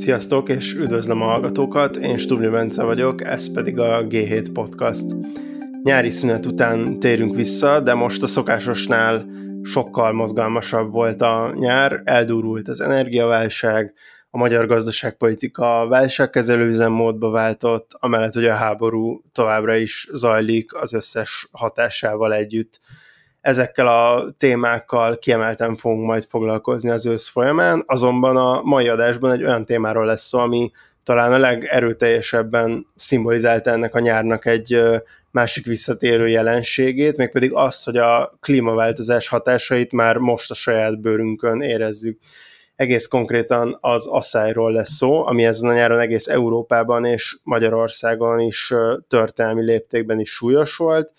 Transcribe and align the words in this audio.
Sziasztok, 0.00 0.48
és 0.48 0.74
üdvözlöm 0.74 1.22
a 1.22 1.24
hallgatókat, 1.24 1.96
én 1.96 2.16
Stubnyi 2.16 2.48
Bence 2.48 2.82
vagyok, 2.82 3.24
ez 3.24 3.52
pedig 3.52 3.78
a 3.78 4.06
G7 4.06 4.46
Podcast. 4.52 5.06
Nyári 5.82 6.10
szünet 6.10 6.46
után 6.46 6.98
térünk 7.00 7.34
vissza, 7.34 7.80
de 7.80 7.94
most 7.94 8.22
a 8.22 8.26
szokásosnál 8.26 9.26
sokkal 9.62 10.12
mozgalmasabb 10.12 10.92
volt 10.92 11.20
a 11.20 11.52
nyár, 11.54 12.02
eldurult 12.04 12.68
az 12.68 12.80
energiaválság, 12.80 13.94
a 14.30 14.38
magyar 14.38 14.66
gazdaságpolitika 14.66 15.86
válságkezelő 15.88 16.66
üzemmódba 16.66 17.30
váltott, 17.30 17.90
amellett, 17.98 18.32
hogy 18.32 18.46
a 18.46 18.54
háború 18.54 19.22
továbbra 19.32 19.76
is 19.76 20.08
zajlik 20.12 20.74
az 20.74 20.92
összes 20.92 21.48
hatásával 21.52 22.34
együtt. 22.34 22.80
Ezekkel 23.40 23.86
a 23.86 24.30
témákkal 24.38 25.18
kiemelten 25.18 25.76
fogunk 25.76 26.06
majd 26.06 26.24
foglalkozni 26.24 26.90
az 26.90 27.06
ősz 27.06 27.28
folyamán, 27.28 27.82
azonban 27.86 28.36
a 28.36 28.62
mai 28.62 28.88
adásban 28.88 29.30
egy 29.30 29.42
olyan 29.42 29.64
témáról 29.64 30.06
lesz 30.06 30.26
szó, 30.26 30.38
ami 30.38 30.70
talán 31.02 31.32
a 31.32 31.38
legerőteljesebben 31.38 32.86
szimbolizálta 32.96 33.70
ennek 33.70 33.94
a 33.94 33.98
nyárnak 34.00 34.46
egy 34.46 34.82
másik 35.30 35.66
visszatérő 35.66 36.28
jelenségét, 36.28 37.16
mégpedig 37.16 37.52
azt, 37.54 37.84
hogy 37.84 37.96
a 37.96 38.32
klímaváltozás 38.40 39.28
hatásait 39.28 39.92
már 39.92 40.16
most 40.16 40.50
a 40.50 40.54
saját 40.54 41.00
bőrünkön 41.00 41.60
érezzük. 41.60 42.18
Egész 42.76 43.06
konkrétan 43.06 43.78
az 43.80 44.06
asszályról 44.06 44.72
lesz 44.72 44.90
szó, 44.92 45.26
ami 45.26 45.44
ezen 45.44 45.68
a 45.68 45.72
nyáron 45.72 45.98
egész 45.98 46.26
Európában 46.28 47.04
és 47.04 47.38
Magyarországon 47.42 48.40
is 48.40 48.72
történelmi 49.08 49.64
léptékben 49.64 50.20
is 50.20 50.30
súlyos 50.30 50.76
volt, 50.76 51.12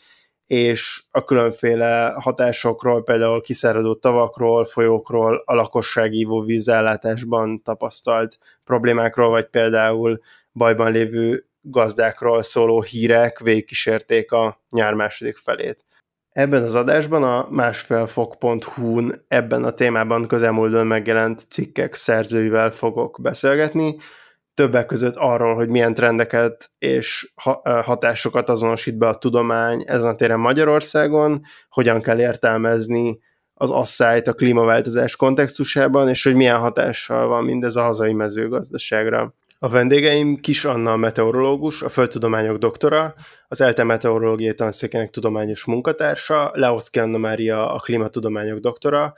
és 0.51 1.03
a 1.11 1.23
különféle 1.23 2.13
hatásokról, 2.21 3.03
például 3.03 3.41
kiszáradó 3.41 3.95
tavakról, 3.95 4.65
folyókról, 4.65 5.43
a 5.45 5.55
lakosság 5.55 6.13
ívóvízellátásban 6.13 7.61
tapasztalt 7.63 8.37
problémákról, 8.63 9.29
vagy 9.29 9.45
például 9.45 10.21
bajban 10.53 10.91
lévő 10.91 11.45
gazdákról 11.61 12.43
szóló 12.43 12.81
hírek 12.81 13.39
végigkísérték 13.39 14.31
a 14.31 14.61
nyár 14.69 14.93
második 14.93 15.37
felét. 15.37 15.83
Ebben 16.31 16.63
az 16.63 16.75
adásban 16.75 17.23
a 17.23 17.47
másfélfok.hu-n 17.49 19.25
ebben 19.27 19.63
a 19.63 19.71
témában 19.71 20.27
közelmúltban 20.27 20.87
megjelent 20.87 21.45
cikkek 21.49 21.93
szerzőivel 21.93 22.71
fogok 22.71 23.19
beszélgetni, 23.21 23.95
többek 24.53 24.85
között 24.85 25.15
arról, 25.15 25.55
hogy 25.55 25.69
milyen 25.69 25.93
trendeket 25.93 26.71
és 26.77 27.31
hatásokat 27.63 28.49
azonosít 28.49 28.97
be 28.97 29.07
a 29.07 29.15
tudomány 29.15 29.83
ezen 29.87 30.09
a 30.09 30.15
téren 30.15 30.39
Magyarországon, 30.39 31.41
hogyan 31.69 32.01
kell 32.01 32.19
értelmezni 32.19 33.19
az 33.53 33.69
asszályt 33.69 34.27
a 34.27 34.33
klímaváltozás 34.33 35.15
kontextusában, 35.15 36.09
és 36.09 36.23
hogy 36.23 36.35
milyen 36.35 36.57
hatással 36.57 37.27
van 37.27 37.43
mindez 37.43 37.75
a 37.75 37.81
hazai 37.81 38.13
mezőgazdaságra. 38.13 39.33
A 39.59 39.69
vendégeim 39.69 40.39
Kis 40.39 40.65
Anna 40.65 40.95
meteorológus, 40.95 41.81
a 41.81 41.89
földtudományok 41.89 42.57
doktora, 42.57 43.13
az 43.47 43.61
ELTE 43.61 43.83
meteorológiai 43.83 44.53
tanszékének 44.53 45.09
tudományos 45.09 45.65
munkatársa, 45.65 46.51
Leocki 46.53 46.99
Anna 46.99 47.17
Mária 47.17 47.73
a 47.73 47.79
klímatudományok 47.79 48.59
doktora, 48.59 49.13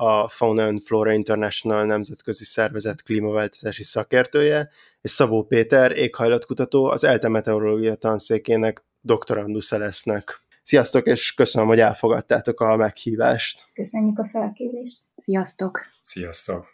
a 0.00 0.28
Fauna 0.28 0.62
and 0.62 0.80
Flora 0.80 1.12
International 1.12 1.84
nemzetközi 1.84 2.44
szervezet 2.44 3.02
klímaváltozási 3.02 3.82
szakértője, 3.82 4.70
és 5.00 5.10
Szabó 5.10 5.42
Péter, 5.42 5.92
éghajlatkutató, 5.92 6.84
az 6.84 7.04
ELTE 7.04 7.28
meteorológia 7.28 7.94
tanszékének 7.94 8.84
doktorandusza 9.00 9.78
lesznek. 9.78 10.42
Sziasztok, 10.62 11.06
és 11.06 11.34
köszönöm, 11.34 11.68
hogy 11.68 11.80
elfogadtátok 11.80 12.60
a 12.60 12.76
meghívást. 12.76 13.62
Köszönjük 13.74 14.18
a 14.18 14.24
felkérést. 14.24 15.02
Sziasztok. 15.16 15.80
Sziasztok. 16.00 16.66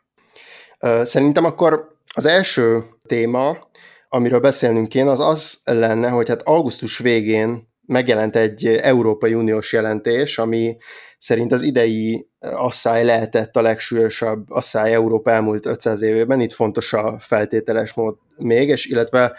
Szerintem 1.03 1.45
akkor 1.45 1.99
az 2.15 2.25
első 2.25 2.85
téma, 3.07 3.69
amiről 4.09 4.41
beszélnünk 4.41 4.89
kéne, 4.89 5.11
az 5.11 5.21
az 5.21 5.61
lenne, 5.65 6.09
hogy 6.09 6.29
hát 6.29 6.43
augusztus 6.43 6.99
végén 6.99 7.73
megjelent 7.87 8.37
egy 8.37 8.67
Európai 8.67 9.35
Uniós 9.35 9.73
jelentés, 9.73 10.39
ami 10.39 10.77
szerint 11.19 11.53
az 11.53 11.63
idei 11.63 12.29
asszály 12.39 13.05
lehetett 13.05 13.57
a 13.57 13.63
legsúlyosabb 13.63 14.51
asszály 14.51 14.93
Európa 14.95 15.31
elmúlt 15.31 15.67
500 15.67 16.03
évében, 16.03 16.41
itt 16.41 16.53
fontos 16.53 16.93
a 16.93 17.19
feltételes 17.19 17.95
mód 17.95 18.17
még, 18.37 18.69
és 18.69 18.87
illetve 18.87 19.37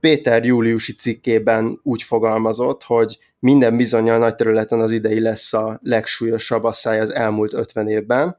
Péter 0.00 0.44
júliusi 0.44 0.92
cikkében 0.92 1.80
úgy 1.82 2.02
fogalmazott, 2.02 2.82
hogy 2.82 3.18
minden 3.38 3.76
bizonyal 3.76 4.18
nagy 4.18 4.34
területen 4.34 4.80
az 4.80 4.90
idei 4.90 5.20
lesz 5.20 5.52
a 5.52 5.80
legsúlyosabb 5.82 6.64
asszály 6.64 7.00
az 7.00 7.14
elmúlt 7.14 7.52
50 7.52 7.88
évben. 7.88 8.36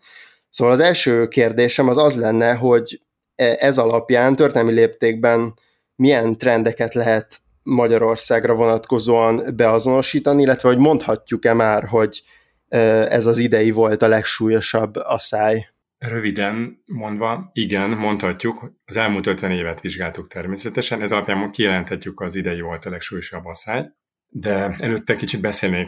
Szóval 0.49 0.73
az 0.73 0.79
első 0.79 1.27
kérdésem 1.27 1.87
az 1.87 1.97
az 1.97 2.17
lenne, 2.19 2.53
hogy 2.53 3.01
e, 3.35 3.55
ez 3.59 3.77
alapján 3.77 4.35
történelmi 4.35 4.71
léptékben 4.71 5.53
milyen 5.95 6.37
trendeket 6.37 6.93
lehet 6.93 7.37
Magyarországra 7.69 8.55
vonatkozóan 8.55 9.55
beazonosítani, 9.55 10.41
illetve 10.41 10.69
hogy 10.69 10.77
mondhatjuk-e 10.77 11.53
már, 11.53 11.83
hogy 11.83 12.23
ez 12.67 13.25
az 13.25 13.37
idei 13.37 13.71
volt 13.71 14.01
a 14.01 14.07
legsúlyosabb 14.07 14.95
asszály? 14.95 15.69
Röviden 15.97 16.83
mondva, 16.85 17.49
igen, 17.53 17.89
mondhatjuk, 17.89 18.71
az 18.85 18.97
elmúlt 18.97 19.27
50 19.27 19.51
évet 19.51 19.81
vizsgáltuk 19.81 20.27
természetesen, 20.27 21.01
ez 21.01 21.11
alapján 21.11 21.51
kijelenthetjük, 21.51 22.21
az 22.21 22.35
idei 22.35 22.61
volt 22.61 22.85
a 22.85 22.89
legsúlyosabb 22.89 23.45
asszály, 23.45 23.91
de 24.27 24.75
előtte 24.79 25.15
kicsit 25.15 25.41
beszélnék 25.41 25.87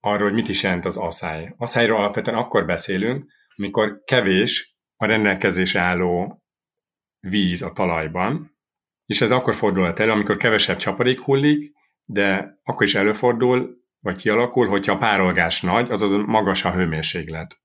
arról, 0.00 0.22
hogy 0.22 0.34
mit 0.34 0.48
is 0.48 0.62
jelent 0.62 0.84
az 0.84 0.96
asszály. 0.96 1.54
Asszályról 1.56 1.98
alapvetően 1.98 2.36
akkor 2.36 2.66
beszélünk, 2.66 3.24
amikor 3.56 4.02
kevés 4.04 4.76
a 4.96 5.06
rendelkezésre 5.06 5.80
álló 5.80 6.42
víz 7.20 7.62
a 7.62 7.72
talajban, 7.72 8.57
és 9.08 9.20
ez 9.20 9.30
akkor 9.30 9.54
fordulhat 9.54 10.00
elő, 10.00 10.10
amikor 10.10 10.36
kevesebb 10.36 10.76
csapadék 10.76 11.20
hullik, 11.20 11.72
de 12.04 12.58
akkor 12.62 12.86
is 12.86 12.94
előfordul, 12.94 13.76
vagy 14.00 14.16
kialakul, 14.16 14.66
hogyha 14.66 14.92
a 14.92 14.98
párolgás 14.98 15.62
nagy, 15.62 15.90
azaz 15.90 16.12
magas 16.26 16.64
a 16.64 16.72
hőmérséklet. 16.72 17.56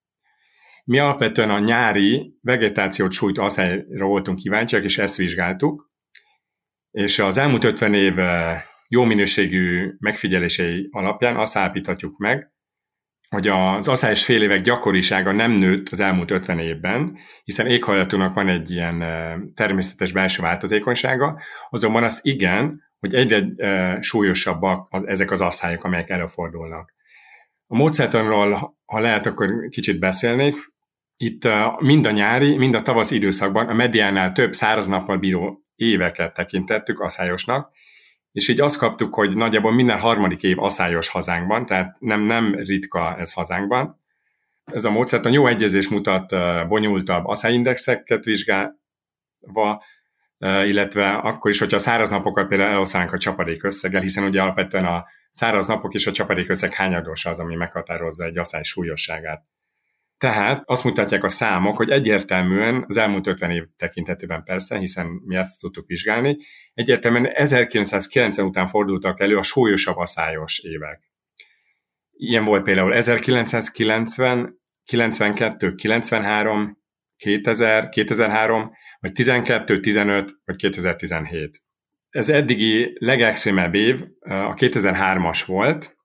Mi 0.86 1.00
alapvetően 1.00 1.50
a 1.50 1.60
nyári 1.60 2.38
vegetációt 2.42 3.12
sújt 3.12 3.38
asszályra 3.38 4.06
voltunk 4.06 4.38
kíváncsiak, 4.38 4.84
és 4.84 4.98
ezt 4.98 5.16
vizsgáltuk, 5.16 5.92
és 6.92 7.20
az 7.20 7.38
elmúlt 7.38 7.64
50 7.64 7.94
év 7.94 8.20
eh, 8.20 8.62
jó 8.88 9.04
minőségű 9.04 9.94
megfigyelései 10.00 10.88
alapján 10.92 11.38
azt 11.38 11.58
állapíthatjuk 11.58 12.18
meg, 12.18 12.53
hogy 13.34 13.48
az 13.48 13.88
asszályos 13.88 14.26
fél 14.26 14.42
évek 14.42 14.62
gyakorisága 14.62 15.32
nem 15.32 15.52
nőtt 15.52 15.90
az 15.90 16.00
elmúlt 16.00 16.32
50 16.32 16.60
évben, 16.60 17.18
hiszen 17.44 17.68
éghajlatunknak 17.68 18.34
van 18.34 18.48
egy 18.50 18.72
ilyen 18.72 19.04
természetes 19.56 20.12
belső 20.12 20.42
változékonysága, 20.42 21.40
azonban 21.70 22.04
azt 22.04 22.26
igen, 22.26 22.82
hogy 23.00 23.16
egyre 23.16 23.46
súlyosabbak 24.02 24.88
az, 24.90 25.08
ezek 25.08 25.32
az 25.32 25.42
asszályok, 25.42 25.84
amelyek 25.84 26.10
előfordulnak. 26.10 26.94
A 27.68 27.76
módszertanról, 27.76 28.78
ha 28.86 29.00
lehet, 29.00 29.26
akkor 29.26 29.70
kicsit 29.70 30.00
beszélnék. 30.00 30.56
Itt 31.18 31.48
mind 31.80 32.06
a 32.06 32.12
nyári, 32.12 32.58
mind 32.58 32.76
a 32.76 32.82
tavasz 32.82 33.12
időszakban 33.12 33.68
a 33.68 33.74
mediánál 33.74 34.32
több 34.32 34.54
száraz 34.54 34.88
nappal 34.88 35.18
bíró 35.18 35.64
éveket 35.76 36.34
tekintettük 36.34 37.00
asszályosnak, 37.00 37.73
és 38.34 38.48
így 38.48 38.62
azt 38.62 38.78
kaptuk, 38.78 39.14
hogy 39.14 39.36
nagyjából 39.36 39.74
minden 39.74 40.00
harmadik 40.00 40.44
év 40.44 40.60
asszályos 40.60 41.10
hazánkban, 41.10 41.66
tehát 41.66 41.96
nem, 42.00 42.22
nem 42.22 42.56
ritka 42.56 43.18
ez 43.18 43.34
hazánkban. 43.34 44.02
Ez 44.66 44.86
a 44.86 44.92
módszertan 44.92 45.32
jó 45.32 45.48
egyezés 45.48 45.90
mutat 45.90 46.36
bonyolultabb 46.68 47.26
asszályindexeket 47.26 48.24
vizsgálva, 48.24 49.84
illetve 50.66 51.14
akkor 51.14 51.52
is, 51.52 51.60
hogyha 51.60 51.76
a 51.76 51.80
száraz 51.80 52.10
napokat 52.10 52.48
például 52.48 52.72
eloszlánk 52.72 53.14
a 53.14 53.18
csapadék 53.18 53.64
összeggel, 53.64 54.02
hiszen 54.02 54.24
ugye 54.24 54.42
alapvetően 54.42 54.86
a 54.86 55.06
száraz 55.30 55.68
napok 55.68 55.94
és 55.94 56.08
a 56.08 56.12
csapadék 56.12 56.50
összeg 56.50 56.74
hányados 56.74 57.26
az, 57.26 57.40
ami 57.40 57.56
meghatározza 57.56 58.26
egy 58.26 58.38
asszály 58.38 58.64
súlyosságát. 58.64 59.44
Tehát 60.18 60.70
azt 60.70 60.84
mutatják 60.84 61.24
a 61.24 61.30
számok, 61.30 61.78
hogy 61.78 61.90
egyértelműen 61.90 62.84
az 62.88 62.98
elmúlt 62.98 63.28
50 63.28 63.52
év 63.52 63.64
tekintetében 63.78 64.44
persze, 64.44 64.78
hiszen 64.78 65.08
mi 65.26 65.36
ezt 65.36 65.62
tudtuk 65.62 65.88
vizsgálni, 65.88 66.38
egyértelműen 66.74 67.26
1990 67.26 68.46
után 68.46 68.68
fordultak 68.68 69.20
elő 69.20 69.38
a 69.38 69.44
súlyosabb 69.44 69.98
asszályos 69.98 70.60
évek. 70.60 71.12
Ilyen 72.12 72.46
volt 72.46 72.64
például 72.64 72.94
1990, 72.94 74.62
92, 74.86 75.76
93, 75.76 76.84
2000, 77.18 77.90
2003, 77.90 78.72
vagy 79.00 79.12
12, 79.12 79.80
15, 79.80 80.40
vagy 80.46 80.56
2017. 80.56 81.62
Ez 82.10 82.30
eddigi 82.30 82.96
legextrémebb 83.00 83.76
év 83.76 84.04
a 84.20 84.54
2003-as 84.54 85.44
volt, 85.46 85.98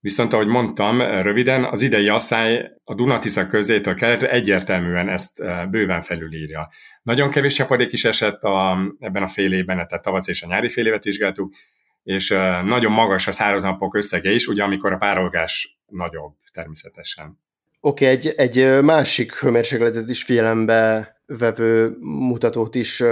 viszont 0.00 0.32
ahogy 0.32 0.46
mondtam 0.46 1.00
röviden, 1.00 1.64
az 1.64 1.82
idei 1.82 2.08
asszály 2.08 2.70
a 2.84 2.94
Dunatisza 2.94 3.48
közétől 3.48 3.94
keletre 3.94 4.30
egyértelműen 4.30 5.08
ezt 5.08 5.42
bőven 5.70 6.02
felülírja. 6.02 6.68
Nagyon 7.02 7.30
kevés 7.30 7.54
csapadék 7.54 7.92
is 7.92 8.04
esett 8.04 8.42
a, 8.42 8.78
ebben 8.98 9.22
a 9.22 9.28
fél 9.28 9.52
évben, 9.52 9.76
tehát 9.76 10.02
tavasz 10.02 10.28
és 10.28 10.42
a 10.42 10.46
nyári 10.46 10.68
fél 10.68 10.86
évet 10.86 11.04
vizsgáltuk, 11.04 11.54
és 12.02 12.28
nagyon 12.64 12.92
magas 12.92 13.26
a 13.26 13.32
száraznapok 13.32 13.94
összege 13.94 14.30
is, 14.30 14.46
ugye 14.46 14.62
amikor 14.62 14.92
a 14.92 14.96
párolgás 14.96 15.78
nagyobb 15.86 16.34
természetesen. 16.52 17.38
Oké, 17.80 18.04
okay, 18.04 18.16
egy, 18.16 18.26
egy 18.26 18.82
másik 18.82 19.34
hőmérsékletet 19.34 20.08
is 20.08 20.22
figyelembe 20.22 21.10
vevő 21.26 21.96
mutatót 22.00 22.74
is 22.74 23.02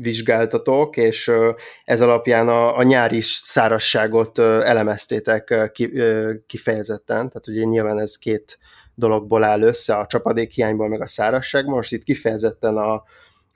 vizsgáltatok, 0.00 0.96
és 0.96 1.30
ez 1.84 2.00
alapján 2.00 2.48
a, 2.48 2.76
a 2.76 2.82
nyári 2.82 3.20
szárasságot 3.20 4.38
elemeztétek 4.38 5.70
kifejezetten, 6.46 7.16
tehát 7.16 7.46
ugye 7.48 7.64
nyilván 7.64 8.00
ez 8.00 8.16
két 8.16 8.58
dologból 8.94 9.44
áll 9.44 9.62
össze, 9.62 9.96
a 9.96 10.06
csapadékhiányból 10.06 10.88
meg 10.88 11.00
a 11.00 11.06
szárasságból, 11.06 11.74
most 11.74 11.92
itt 11.92 12.02
kifejezetten 12.02 12.76
a, 12.76 13.02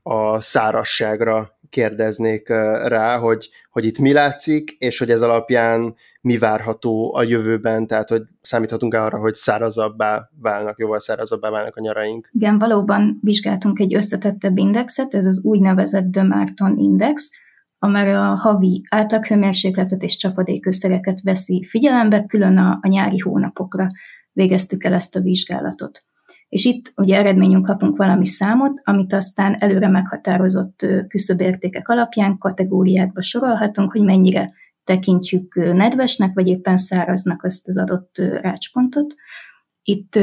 a 0.02 0.40
szárasságra 0.40 1.55
kérdeznék 1.76 2.48
rá, 2.88 3.18
hogy, 3.18 3.48
hogy 3.70 3.84
itt 3.84 3.98
mi 3.98 4.12
látszik, 4.12 4.70
és 4.70 4.98
hogy 4.98 5.10
ez 5.10 5.22
alapján 5.22 5.94
mi 6.20 6.38
várható 6.38 7.14
a 7.14 7.22
jövőben, 7.22 7.86
tehát 7.86 8.08
hogy 8.08 8.22
számíthatunk 8.40 8.94
arra, 8.94 9.18
hogy 9.18 9.34
szárazabbá 9.34 10.30
válnak, 10.42 10.78
jóval 10.78 10.98
szárazabbá 10.98 11.50
válnak 11.50 11.76
a 11.76 11.80
nyaraink. 11.80 12.28
Igen, 12.32 12.58
valóban 12.58 13.18
vizsgáltunk 13.22 13.78
egy 13.78 13.94
összetettebb 13.94 14.58
indexet, 14.58 15.14
ez 15.14 15.26
az 15.26 15.40
úgynevezett 15.44 16.04
de 16.04 16.22
Marton 16.22 16.78
Index, 16.78 17.30
amely 17.78 18.14
a 18.14 18.24
havi 18.24 18.86
átlaghőmérsékletet 18.88 20.02
és 20.02 20.16
csapadékösszegeket 20.16 21.22
veszi 21.22 21.66
figyelembe, 21.68 22.24
külön 22.26 22.56
a, 22.56 22.78
a 22.82 22.88
nyári 22.88 23.18
hónapokra 23.18 23.88
végeztük 24.32 24.84
el 24.84 24.94
ezt 24.94 25.16
a 25.16 25.20
vizsgálatot. 25.20 26.04
És 26.48 26.64
itt 26.64 26.92
ugye 26.96 27.16
eredményünk 27.16 27.66
kapunk 27.66 27.96
valami 27.96 28.26
számot, 28.26 28.80
amit 28.84 29.12
aztán 29.12 29.56
előre 29.58 29.88
meghatározott 29.88 30.86
küszöbértékek 31.08 31.88
alapján 31.88 32.38
kategóriákba 32.38 33.22
sorolhatunk, 33.22 33.92
hogy 33.92 34.02
mennyire 34.02 34.52
tekintjük 34.84 35.54
nedvesnek, 35.54 36.34
vagy 36.34 36.48
éppen 36.48 36.76
száraznak 36.76 37.44
azt 37.44 37.68
az 37.68 37.78
adott 37.78 38.18
rácspontot. 38.18 39.14
Itt 39.82 40.18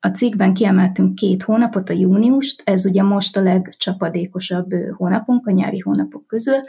a 0.00 0.08
cikkben 0.08 0.54
kiemeltünk 0.54 1.14
két 1.14 1.42
hónapot, 1.42 1.90
a 1.90 1.92
júniust, 1.92 2.62
ez 2.64 2.86
ugye 2.86 3.02
most 3.02 3.36
a 3.36 3.42
legcsapadékosabb 3.42 4.70
hónapunk 4.96 5.46
a 5.46 5.50
nyári 5.50 5.78
hónapok 5.78 6.26
közül, 6.26 6.60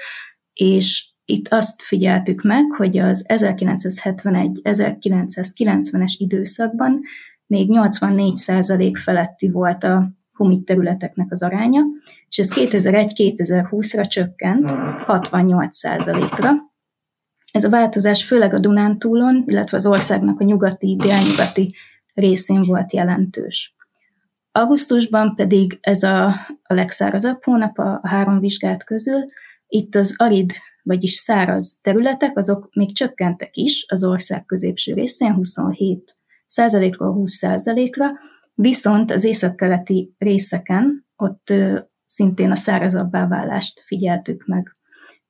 és 0.54 1.14
itt 1.26 1.48
azt 1.48 1.82
figyeltük 1.82 2.42
meg, 2.42 2.64
hogy 2.78 2.98
az 2.98 3.26
1971-1990-es 3.28 6.14
időszakban 6.18 7.02
még 7.48 7.70
84% 7.72 9.00
feletti 9.04 9.50
volt 9.50 9.84
a 9.84 10.10
humid 10.34 10.64
területeknek 10.64 11.32
az 11.32 11.44
aránya, 11.44 11.82
és 12.30 12.38
ez 12.38 12.52
2001-2020-ra 12.56 14.08
csökkent 14.08 14.72
68%-ra. 15.08 16.52
Ez 17.52 17.64
a 17.64 17.70
változás 17.70 18.24
főleg 18.26 18.54
a 18.54 18.60
Dunántúlon, 18.60 19.44
illetve 19.48 19.78
az 19.78 19.86
országnak 19.86 20.40
a 20.40 20.44
nyugati, 20.44 20.96
délnyugati 20.96 21.76
részén 22.14 22.62
volt 22.62 22.94
jelentős. 22.94 23.76
Augusztusban 24.52 25.36
pedig 25.36 25.78
ez 25.82 26.04
a, 26.04 26.28
a 26.64 26.74
legszárazabb 26.74 27.44
hónap 27.44 27.78
a, 27.78 28.00
a 28.02 28.08
három 28.08 28.40
vizsgált 28.40 28.84
közül. 28.84 29.20
Itt 29.68 29.96
az 29.96 30.14
arid, 30.18 30.52
vagyis 30.84 31.14
száraz 31.14 31.80
területek, 31.82 32.38
azok 32.38 32.70
még 32.74 32.96
csökkentek 32.96 33.58
is 33.58 33.86
az 33.88 34.04
ország 34.04 34.46
középső 34.46 34.94
részén, 34.94 35.34
27 35.34 36.18
százalékról 36.56 37.14
20 37.14 37.32
százalékra, 37.32 38.06
viszont 38.54 39.12
az 39.12 39.24
északkeleti 39.24 40.16
részeken 40.18 41.06
ott 41.16 41.54
szintén 42.06 42.52
a 42.52 42.56
szárazabbá 42.56 43.28
válást 43.28 43.84
figyeltük 43.86 44.46
meg. 44.46 44.76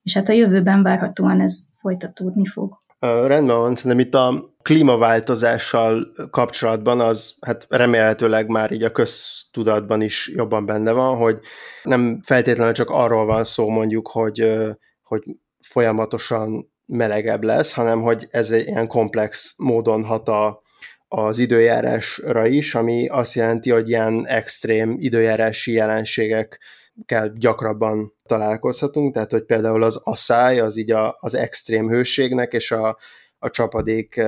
És 0.01 0.13
hát 0.13 0.29
a 0.29 0.33
jövőben 0.33 0.83
várhatóan 0.83 1.41
ez 1.41 1.59
folytatódni 1.79 2.47
fog. 2.47 2.77
Rendben 2.99 3.57
van, 3.57 3.75
szerintem 3.75 4.07
itt 4.07 4.13
a 4.13 4.55
klímaváltozással 4.61 6.11
kapcsolatban 6.29 6.99
az 6.99 7.37
hát 7.41 7.65
remélhetőleg 7.69 8.47
már 8.47 8.71
így 8.71 8.83
a 8.83 8.91
köztudatban 8.91 10.01
is 10.01 10.31
jobban 10.35 10.65
benne 10.65 10.91
van, 10.91 11.17
hogy 11.17 11.39
nem 11.83 12.19
feltétlenül 12.23 12.73
csak 12.73 12.89
arról 12.89 13.25
van 13.25 13.43
szó 13.43 13.69
mondjuk, 13.69 14.07
hogy, 14.07 14.57
hogy 15.01 15.23
folyamatosan 15.59 16.73
melegebb 16.85 17.43
lesz, 17.43 17.73
hanem 17.73 18.01
hogy 18.01 18.27
ez 18.29 18.51
egy 18.51 18.67
ilyen 18.67 18.87
komplex 18.87 19.53
módon 19.57 20.03
hat 20.03 20.27
a, 20.27 20.63
az 21.07 21.39
időjárásra 21.39 22.45
is, 22.45 22.75
ami 22.75 23.07
azt 23.07 23.33
jelenti, 23.33 23.69
hogy 23.69 23.89
ilyen 23.89 24.27
extrém 24.27 24.95
időjárási 24.99 25.71
jelenségek 25.71 26.59
kell 27.05 27.31
gyakrabban 27.35 28.13
találkozhatunk, 28.25 29.13
tehát 29.13 29.31
hogy 29.31 29.43
például 29.43 29.83
az 29.83 29.99
asszály 30.03 30.59
az 30.59 30.77
így 30.77 30.91
a, 30.91 31.17
az 31.19 31.33
extrém 31.35 31.89
hőségnek 31.89 32.53
és 32.53 32.71
a, 32.71 32.97
a 33.39 33.49
csapadék 33.49 34.21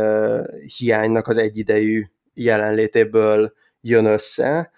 hiánynak 0.78 1.28
az 1.28 1.38
egyidejű 1.38 2.04
jelenlétéből 2.34 3.54
jön 3.82 4.06
össze. 4.06 4.72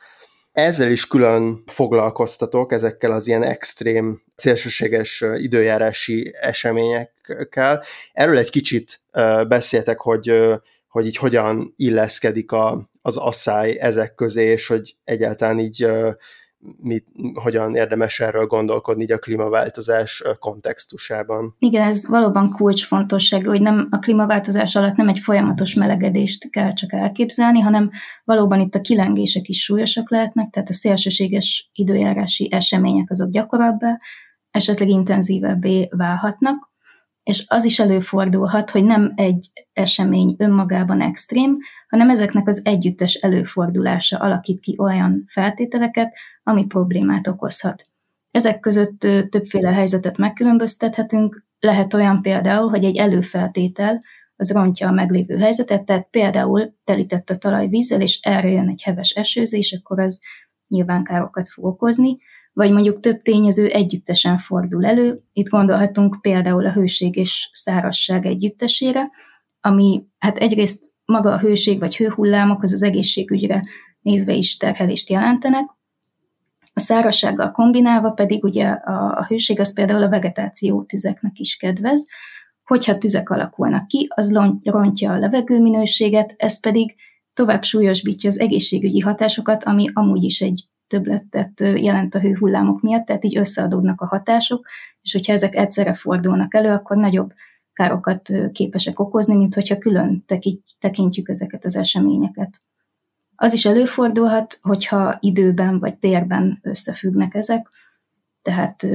Ezzel 0.52 0.92
is 0.92 1.08
külön 1.08 1.64
foglalkoztatok, 1.66 2.72
ezekkel 2.72 3.12
az 3.12 3.28
ilyen 3.28 3.44
extrém, 3.44 4.24
szélsőséges 4.36 5.24
időjárási 5.36 6.34
eseményekkel. 6.42 7.84
Erről 8.14 8.38
egy 8.38 8.50
kicsit 8.50 9.00
beszéltek, 9.48 10.00
hogy 10.00 10.32
hogy 10.90 11.06
így 11.06 11.18
hogyan 11.18 11.74
illeszkedik 11.76 12.52
a, 12.52 12.90
az 13.02 13.18
asszály 13.18 13.78
ezek 13.80 14.16
közé, 14.16 14.46
és 14.46 14.68
hogy 14.68 14.96
egyáltalán 15.04 15.60
így 15.60 15.88
mit, 16.82 17.06
hogyan 17.34 17.76
érdemes 17.76 18.20
erről 18.20 18.46
gondolkodni 18.46 19.04
így 19.04 19.12
a 19.12 19.18
klímaváltozás 19.18 20.24
kontextusában. 20.40 21.56
Igen, 21.60 21.88
ez 21.88 22.08
valóban 22.08 22.52
kulcsfontosság, 22.52 23.46
hogy 23.46 23.62
nem 23.62 23.88
a 23.92 24.00
klímaváltozás 24.00 24.76
alatt 24.76 24.96
nem 24.96 25.08
egy 25.08 25.20
folyamatos 25.20 25.74
melegedést 25.74 26.50
kell 26.50 26.74
csak 26.74 26.94
elképzelni, 26.94 27.60
hanem 27.60 27.92
valóban 28.24 28.60
itt 28.60 28.76
a 28.76 28.82
kilengések 28.82 29.48
is 29.48 29.64
súlyosak 29.64 30.10
lehetnek, 30.10 30.50
tehát 30.50 30.70
a 30.70 30.74
szélsőséges 30.74 31.70
időjárási 31.74 32.48
események 32.52 33.10
azok 33.10 33.30
gyakorabbá, 33.30 34.00
esetleg 34.52 34.88
intenzívebbé 34.88 35.88
válhatnak, 35.92 36.69
és 37.24 37.46
az 37.48 37.66
is 37.66 37.80
előfordulhat, 37.80 38.70
hogy 38.70 38.84
nem 38.84 39.14
egy 39.16 39.52
esemény 39.74 40.36
önmagában 40.38 41.02
extrém, 41.02 41.58
hanem 41.90 42.10
ezeknek 42.10 42.48
az 42.48 42.62
együttes 42.66 43.14
előfordulása 43.14 44.18
alakít 44.18 44.60
ki 44.60 44.76
olyan 44.80 45.26
feltételeket, 45.28 46.14
ami 46.44 46.66
problémát 46.66 47.28
okozhat. 47.28 47.90
Ezek 48.32 48.60
között 48.60 49.00
többféle 49.30 49.74
helyzetet 49.74 50.18
megkülönböztethetünk, 50.18 51.46
lehet 51.60 51.94
olyan 51.94 52.22
például, 52.22 52.70
hogy 52.70 52.84
egy 52.84 52.98
előfeltétel 52.98 54.02
az 54.36 54.52
rontja 54.52 54.88
a 54.88 54.92
meglévő 54.92 55.38
helyzetet, 55.38 55.86
tehát 55.86 56.08
például 56.12 56.74
telített 56.84 57.30
a 57.30 57.38
talaj 57.38 57.68
vízzel, 57.68 58.02
és 58.02 58.20
erre 58.22 58.50
jön 58.50 58.70
egy 58.70 58.82
heves 58.82 59.10
esőzés, 59.10 59.74
akkor 59.74 60.00
az 60.00 60.22
nyilván 60.68 61.04
károkat 61.04 61.50
fog 61.50 61.66
okozni, 61.66 62.18
vagy 62.60 62.72
mondjuk 62.72 63.00
több 63.00 63.22
tényező 63.22 63.68
együttesen 63.68 64.38
fordul 64.38 64.86
elő. 64.86 65.24
Itt 65.34 65.50
gondolhatunk 65.50 66.18
például 66.22 66.66
a 66.66 66.72
hőség 66.72 67.16
és 67.16 67.50
szárasság 67.54 68.26
együttesére, 68.26 69.10
ami 69.62 70.04
hát 70.18 70.38
egyrészt 70.38 70.96
maga 71.06 71.32
a 71.32 71.40
hőség 71.40 71.80
vagy 71.80 71.98
hőhullámok 71.98 72.64
az 72.64 72.74
az 72.74 72.84
egészségügyre 72.84 73.64
nézve 74.02 74.34
is 74.34 74.58
terhelést 74.58 75.10
jelentenek, 75.10 75.70
a 76.74 76.80
szárassággal 76.80 77.52
kombinálva 77.52 78.12
pedig 78.12 78.44
ugye 78.44 78.68
a, 78.68 79.18
a 79.18 79.26
hőség 79.26 79.60
az 79.60 79.74
például 79.74 80.04
a 80.04 80.10
vegetáció 80.10 80.84
tüzeknek 80.84 81.40
is 81.40 81.58
kedvez, 81.58 82.08
hogyha 82.64 82.98
tüzek 82.98 83.30
alakulnak 83.30 83.88
ki, 83.88 84.08
az 84.16 84.34
rontja 84.64 85.12
a 85.12 85.20
levegőminőséget, 85.20 86.34
ez 86.38 86.60
pedig 86.60 86.96
tovább 87.34 87.64
súlyosbítja 87.64 88.30
az 88.30 88.40
egészségügyi 88.40 89.00
hatásokat, 89.00 89.64
ami 89.64 89.90
amúgy 89.94 90.24
is 90.24 90.42
egy 90.42 90.70
többletet 90.90 91.60
jelent 91.60 92.16
a 92.16 92.20
hőhullámok 92.20 92.82
miatt, 92.82 93.06
tehát 93.06 93.24
így 93.24 93.38
összeadódnak 93.38 94.02
a 94.02 94.08
hatások, 94.08 94.68
és 95.02 95.12
hogyha 95.12 95.34
ezek 95.34 95.56
egyszerre 95.56 95.94
fordulnak 95.94 96.54
elő, 96.54 96.70
akkor 96.70 96.98
nagyobb 96.98 97.32
károkat 97.74 98.32
képesek 98.52 99.00
okozni, 99.00 99.36
mint 99.36 99.54
hogyha 99.54 99.78
külön 99.78 100.26
tekintjük 100.80 101.30
ezeket 101.30 101.66
az 101.66 101.76
eseményeket. 101.76 102.62
Az 103.36 103.54
is 103.54 103.66
előfordulhat, 103.66 104.60
hogyha 104.62 105.18
időben 105.20 105.80
vagy 105.80 105.98
térben 105.98 106.60
összefüggnek 106.62 107.36
ezek, 107.36 107.70
tehát 108.42 108.88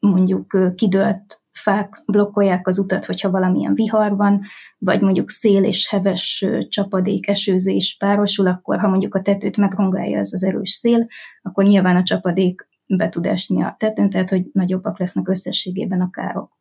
mondjuk 0.00 0.74
kidőlt 0.74 1.40
fák 1.58 2.02
blokkolják 2.06 2.66
az 2.66 2.78
utat, 2.78 3.04
hogyha 3.04 3.30
valamilyen 3.30 3.74
vihar 3.74 4.16
van, 4.16 4.42
vagy 4.78 5.00
mondjuk 5.00 5.30
szél 5.30 5.64
és 5.64 5.88
heves 5.88 6.46
csapadék, 6.68 7.28
esőzés 7.28 7.96
párosul, 7.98 8.46
akkor 8.46 8.78
ha 8.78 8.88
mondjuk 8.88 9.14
a 9.14 9.22
tetőt 9.22 9.56
megrongálja 9.56 10.18
ez 10.18 10.32
az 10.32 10.44
erős 10.44 10.70
szél, 10.70 11.06
akkor 11.42 11.64
nyilván 11.64 11.96
a 11.96 12.02
csapadék 12.02 12.68
be 12.86 13.08
tud 13.08 13.26
esni 13.26 13.62
a 13.62 13.76
tetőn, 13.78 14.10
tehát 14.10 14.30
hogy 14.30 14.42
nagyobbak 14.52 14.98
lesznek 14.98 15.28
összességében 15.28 16.00
a 16.00 16.10
károk. 16.10 16.56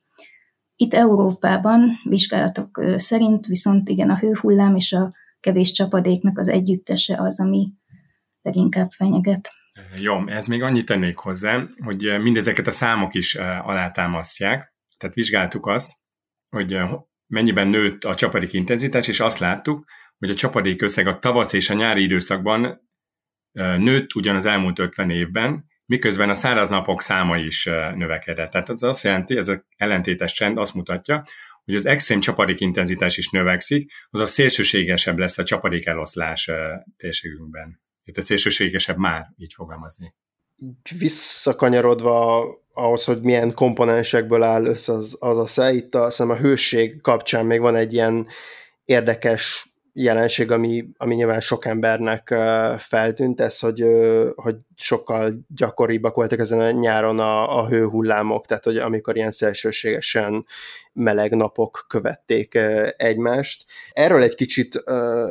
Itt 0.75 0.93
Európában 0.93 1.99
vizsgálatok 2.03 2.83
szerint 2.95 3.45
viszont 3.45 3.89
igen 3.89 4.09
a 4.09 4.17
hőhullám 4.17 4.75
és 4.75 4.93
a 4.93 5.13
kevés 5.39 5.71
csapadéknak 5.71 6.37
az 6.37 6.49
együttese 6.49 7.17
az, 7.21 7.39
ami 7.39 7.73
leginkább 8.41 8.91
fenyeget. 8.91 9.49
Jó, 9.99 10.27
ez 10.27 10.47
még 10.47 10.61
annyit 10.61 10.85
tennék 10.85 11.17
hozzá, 11.17 11.63
hogy 11.83 12.21
mindezeket 12.21 12.67
a 12.67 12.71
számok 12.71 13.13
is 13.13 13.35
alátámasztják, 13.63 14.75
tehát 14.97 15.15
vizsgáltuk 15.15 15.65
azt, 15.65 15.91
hogy 16.49 16.79
mennyiben 17.27 17.67
nőtt 17.67 18.03
a 18.03 18.15
csapadék 18.15 18.53
intenzitás, 18.53 19.07
és 19.07 19.19
azt 19.19 19.39
láttuk, 19.39 19.85
hogy 20.17 20.29
a 20.29 20.35
csapadék 20.35 20.81
összeg 20.81 21.07
a 21.07 21.19
tavasz 21.19 21.53
és 21.53 21.69
a 21.69 21.73
nyári 21.73 22.03
időszakban 22.03 22.89
nőtt 23.77 24.15
ugyan 24.15 24.35
az 24.35 24.45
elmúlt 24.45 24.79
50 24.79 25.09
évben, 25.09 25.65
miközben 25.85 26.29
a 26.29 26.33
száraz 26.33 26.69
napok 26.69 27.01
száma 27.01 27.37
is 27.37 27.65
növekedett. 27.95 28.51
Tehát 28.51 28.69
ez 28.69 28.81
azt 28.81 29.03
jelenti, 29.03 29.37
ez 29.37 29.47
az 29.47 29.63
ellentétes 29.77 30.33
trend 30.33 30.57
azt 30.57 30.73
mutatja, 30.73 31.23
hogy 31.63 31.75
az 31.75 31.85
extrém 31.85 32.19
csapadék 32.19 32.59
intenzitás 32.59 33.17
is 33.17 33.29
növekszik, 33.29 33.91
az 34.09 34.19
a 34.19 34.25
szélsőségesebb 34.25 35.17
lesz 35.17 35.37
a 35.37 35.43
csapadék 35.43 35.85
eloszlás 35.85 36.51
térségünkben. 36.97 37.81
A 38.15 38.21
szélsőségesebb 38.21 38.97
már, 38.97 39.33
így 39.37 39.53
fogalmazni. 39.53 40.15
Visszakanyarodva 40.97 42.45
ahhoz, 42.77 43.05
hogy 43.05 43.21
milyen 43.21 43.53
komponensekből 43.53 44.43
áll 44.43 44.65
össze 44.65 44.93
az, 44.93 45.17
az 45.19 45.37
a 45.37 45.47
szej, 45.47 45.75
itt 45.75 45.95
a, 45.95 46.09
a 46.29 46.35
hőség 46.35 47.01
kapcsán 47.01 47.45
még 47.45 47.59
van 47.59 47.75
egy 47.75 47.93
ilyen 47.93 48.27
érdekes 48.85 49.71
jelenség, 49.99 50.51
ami, 50.51 50.87
ami 50.97 51.15
nyilván 51.15 51.39
sok 51.39 51.65
embernek 51.65 52.35
feltűnt, 52.77 53.41
ez, 53.41 53.59
hogy, 53.59 53.85
hogy 54.35 54.55
sokkal 54.75 55.33
gyakoribbak 55.55 56.15
voltak 56.15 56.39
ezen 56.39 56.59
a 56.59 56.71
nyáron 56.71 57.19
a, 57.19 57.59
a 57.59 57.67
hőhullámok, 57.67 58.45
tehát 58.45 58.63
hogy 58.63 58.77
amikor 58.77 59.15
ilyen 59.15 59.31
szélsőségesen 59.31 60.45
meleg 60.93 61.35
napok 61.35 61.85
követték 61.87 62.59
egymást. 62.97 63.65
Erről 63.91 64.21
egy 64.21 64.35
kicsit 64.35 64.83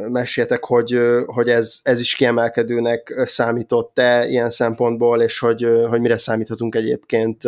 meséltek, 0.08 0.64
hogy, 0.64 0.98
hogy 1.26 1.48
ez, 1.48 1.80
ez 1.82 2.00
is 2.00 2.14
kiemelkedőnek 2.14 3.22
számított-e 3.24 4.26
ilyen 4.28 4.50
szempontból, 4.50 5.22
és 5.22 5.38
hogy, 5.38 5.66
hogy 5.88 6.00
mire 6.00 6.16
számíthatunk 6.16 6.74
egyébként 6.74 7.42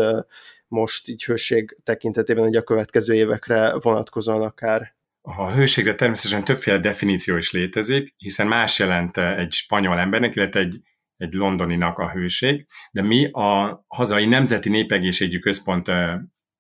most 0.68 1.08
így 1.08 1.25
hőség 1.25 1.76
tekintetében, 1.84 2.44
hogy 2.44 2.56
a 2.56 2.62
következő 2.62 3.14
évekre 3.14 3.72
vonatkozóan 3.80 4.42
akár. 4.42 4.96
A 5.37 5.50
hőségre 5.52 5.94
természetesen 5.94 6.44
többféle 6.44 6.78
definíció 6.78 7.37
is 7.37 7.52
létezik, 7.52 8.14
hiszen 8.16 8.47
más 8.47 8.78
jelent 8.78 9.16
egy 9.16 9.52
spanyol 9.52 9.99
embernek, 9.99 10.37
illetve 10.37 10.61
egy, 10.61 10.80
egy 11.16 11.32
londoninak 11.32 11.99
a 11.99 12.11
hőség, 12.11 12.66
de 12.90 13.02
mi 13.02 13.30
a 13.30 13.85
hazai 13.87 14.26
Nemzeti 14.26 14.68
Népegészségügyi 14.68 15.38
Központ 15.38 15.90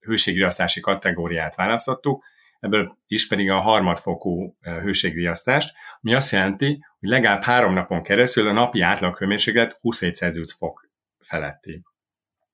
hőségriasztási 0.00 0.80
kategóriát 0.80 1.54
választottuk, 1.54 2.24
ebből 2.60 2.98
is 3.06 3.26
pedig 3.28 3.50
a 3.50 3.60
harmadfokú 3.60 4.56
hőségriasztást, 4.60 5.74
ami 6.00 6.14
azt 6.14 6.32
jelenti, 6.32 6.84
hogy 6.98 7.08
legalább 7.08 7.42
három 7.42 7.74
napon 7.74 8.02
keresztül 8.02 8.48
a 8.48 8.52
napi 8.52 8.80
átlaghőmérséklet 8.80 9.76
27 9.80 10.14
Celsius 10.14 10.52
fok 10.52 10.90
feletti. 11.18 11.82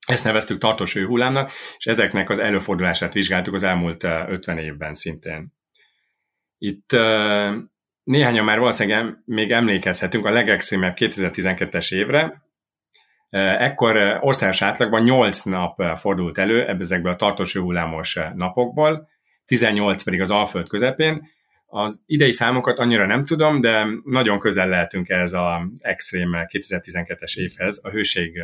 Ezt 0.06 0.24
neveztük 0.24 0.58
tartós 0.58 0.94
hőhullámnak, 0.94 1.50
és 1.76 1.86
ezeknek 1.86 2.30
az 2.30 2.38
előfordulását 2.38 3.12
vizsgáltuk 3.12 3.54
az 3.54 3.62
elmúlt 3.62 4.04
50 4.04 4.58
évben 4.58 4.94
szintén. 4.94 5.53
Itt 6.58 6.96
néhányan 8.02 8.44
már 8.44 8.58
valószínűleg 8.58 9.22
még 9.24 9.52
emlékezhetünk 9.52 10.26
a 10.26 10.30
legextrémebb 10.30 10.94
2012-es 10.98 11.94
évre, 11.94 12.44
Ekkor 13.58 14.18
országos 14.20 14.62
átlagban 14.62 15.02
8 15.02 15.42
nap 15.42 15.82
fordult 15.96 16.38
elő 16.38 16.66
ezekből 16.66 17.12
a 17.12 17.16
tartós 17.16 17.56
hullámos 17.56 18.18
napokból, 18.34 19.08
18 19.44 20.02
pedig 20.02 20.20
az 20.20 20.30
Alföld 20.30 20.68
közepén. 20.68 21.28
Az 21.66 22.02
idei 22.06 22.32
számokat 22.32 22.78
annyira 22.78 23.06
nem 23.06 23.24
tudom, 23.24 23.60
de 23.60 23.86
nagyon 24.04 24.38
közel 24.38 24.68
lehetünk 24.68 25.08
ez 25.08 25.32
az 25.32 25.60
extrém 25.80 26.30
2012-es 26.34 27.36
évhez 27.36 27.80
a 27.82 27.90
hőség 27.90 28.40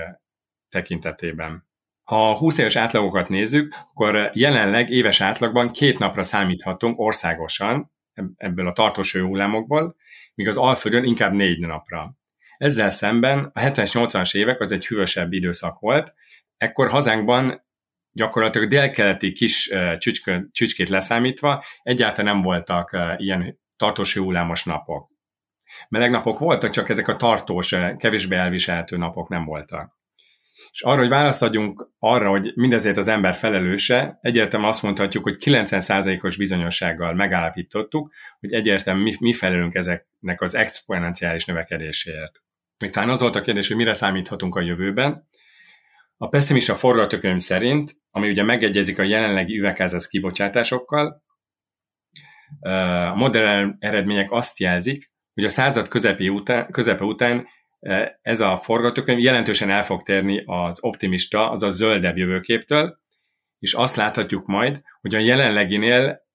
tekintetében. 0.68 1.68
Ha 2.02 2.30
a 2.30 2.36
20 2.36 2.58
éves 2.58 2.76
átlagokat 2.76 3.28
nézzük, 3.28 3.74
akkor 3.92 4.30
jelenleg 4.32 4.90
éves 4.90 5.20
átlagban 5.20 5.72
két 5.72 5.98
napra 5.98 6.22
számíthatunk 6.22 6.98
országosan, 6.98 7.92
ebből 8.36 8.66
a 8.66 8.72
tartós 8.72 9.12
hőhullámokból, 9.12 9.96
míg 10.34 10.48
az 10.48 10.56
Alföldön 10.56 11.04
inkább 11.04 11.32
négy 11.32 11.58
napra. 11.58 12.18
Ezzel 12.56 12.90
szemben 12.90 13.50
a 13.54 13.60
70-es, 13.60 13.90
80-as 13.92 14.36
évek 14.36 14.60
az 14.60 14.72
egy 14.72 14.86
hűvösebb 14.86 15.32
időszak 15.32 15.78
volt, 15.78 16.14
ekkor 16.56 16.88
hazánkban 16.88 17.68
gyakorlatilag 18.12 18.68
délkeleti 18.68 19.32
kis 19.32 19.70
csücskö, 19.98 20.40
csücskét 20.50 20.88
leszámítva 20.88 21.64
egyáltalán 21.82 22.34
nem 22.34 22.42
voltak 22.42 22.96
ilyen 23.16 23.60
tartós 23.76 24.14
hőhullámos 24.14 24.64
napok. 24.64 25.10
Meleg 25.88 26.10
napok 26.10 26.38
voltak, 26.38 26.70
csak 26.70 26.88
ezek 26.88 27.08
a 27.08 27.16
tartós, 27.16 27.74
kevésbé 27.96 28.36
elviselhető 28.36 28.96
napok 28.96 29.28
nem 29.28 29.44
voltak. 29.44 29.99
És 30.70 30.82
arra, 30.82 31.00
hogy 31.00 31.08
választ 31.08 31.42
adjunk 31.42 31.90
arra, 31.98 32.30
hogy 32.30 32.52
mindezért 32.54 32.96
az 32.96 33.08
ember 33.08 33.34
felelőse, 33.34 34.18
egyértelműen 34.22 34.70
azt 34.70 34.82
mondhatjuk, 34.82 35.22
hogy 35.22 35.36
90%-os 35.44 36.36
bizonyossággal 36.36 37.14
megállapítottuk, 37.14 38.12
hogy 38.40 38.52
egyértelműen 38.52 39.04
mi, 39.04 39.14
mi 39.20 39.32
felelünk 39.32 39.74
ezeknek 39.74 40.40
az 40.40 40.54
exponenciális 40.54 41.44
növekedéséért. 41.44 42.42
Még 42.78 42.90
talán 42.90 43.08
az 43.08 43.20
volt 43.20 43.36
a 43.36 43.42
kérdés, 43.42 43.68
hogy 43.68 43.76
mire 43.76 43.94
számíthatunk 43.94 44.54
a 44.54 44.60
jövőben. 44.60 45.28
A 46.16 46.28
pessimista 46.28 46.74
forgatókönyv 46.74 47.40
szerint, 47.40 47.96
ami 48.10 48.30
ugye 48.30 48.42
megegyezik 48.42 48.98
a 48.98 49.02
jelenlegi 49.02 49.58
üvegházas 49.58 50.08
kibocsátásokkal, 50.08 51.22
a 52.60 53.14
modern 53.14 53.76
eredmények 53.78 54.30
azt 54.30 54.58
jelzik, 54.58 55.10
hogy 55.34 55.44
a 55.44 55.48
század 55.48 55.88
közepi 55.88 56.28
után, 56.28 56.70
közepe 56.70 57.04
után 57.04 57.46
ez 58.22 58.40
a 58.40 58.56
forgatókönyv 58.62 59.18
jelentősen 59.18 59.70
el 59.70 59.84
fog 59.84 60.02
térni 60.02 60.42
az 60.46 60.78
optimista, 60.82 61.50
az 61.50 61.62
a 61.62 61.68
zöldebb 61.68 62.16
jövőképtől, 62.16 62.98
és 63.58 63.74
azt 63.74 63.96
láthatjuk 63.96 64.46
majd, 64.46 64.80
hogy 65.00 65.14
a 65.14 65.18
jelenleginél, 65.18 66.28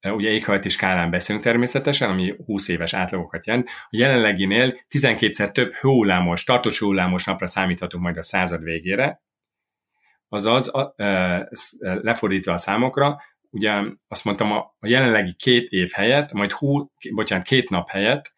ugye 0.00 0.30
éghajlati 0.30 0.68
skálán 0.68 1.10
beszélünk 1.10 1.44
természetesen, 1.44 2.10
ami 2.10 2.34
20 2.44 2.68
éves 2.68 2.94
átlagokat 2.94 3.46
jelent, 3.46 3.68
a 3.68 3.88
jelenleginél 3.90 4.80
12-szer 4.90 5.52
több 5.52 5.72
hőhullámos, 5.72 6.44
tartós 6.44 6.78
hőhullámos 6.78 7.24
napra 7.24 7.46
számíthatunk 7.46 8.02
majd 8.02 8.16
a 8.16 8.22
század 8.22 8.62
végére, 8.62 9.22
azaz 10.28 10.72
lefordítva 11.78 12.52
a 12.52 12.56
számokra, 12.56 13.16
ugye 13.50 13.72
azt 14.08 14.24
mondtam, 14.24 14.52
a 14.52 14.76
jelenlegi 14.86 15.34
két 15.34 15.68
év 15.68 15.90
helyett, 15.92 16.32
majd 16.32 16.52
hú, 16.52 16.90
bocsánat, 17.14 17.46
két 17.46 17.70
nap 17.70 17.88
helyett 17.88 18.33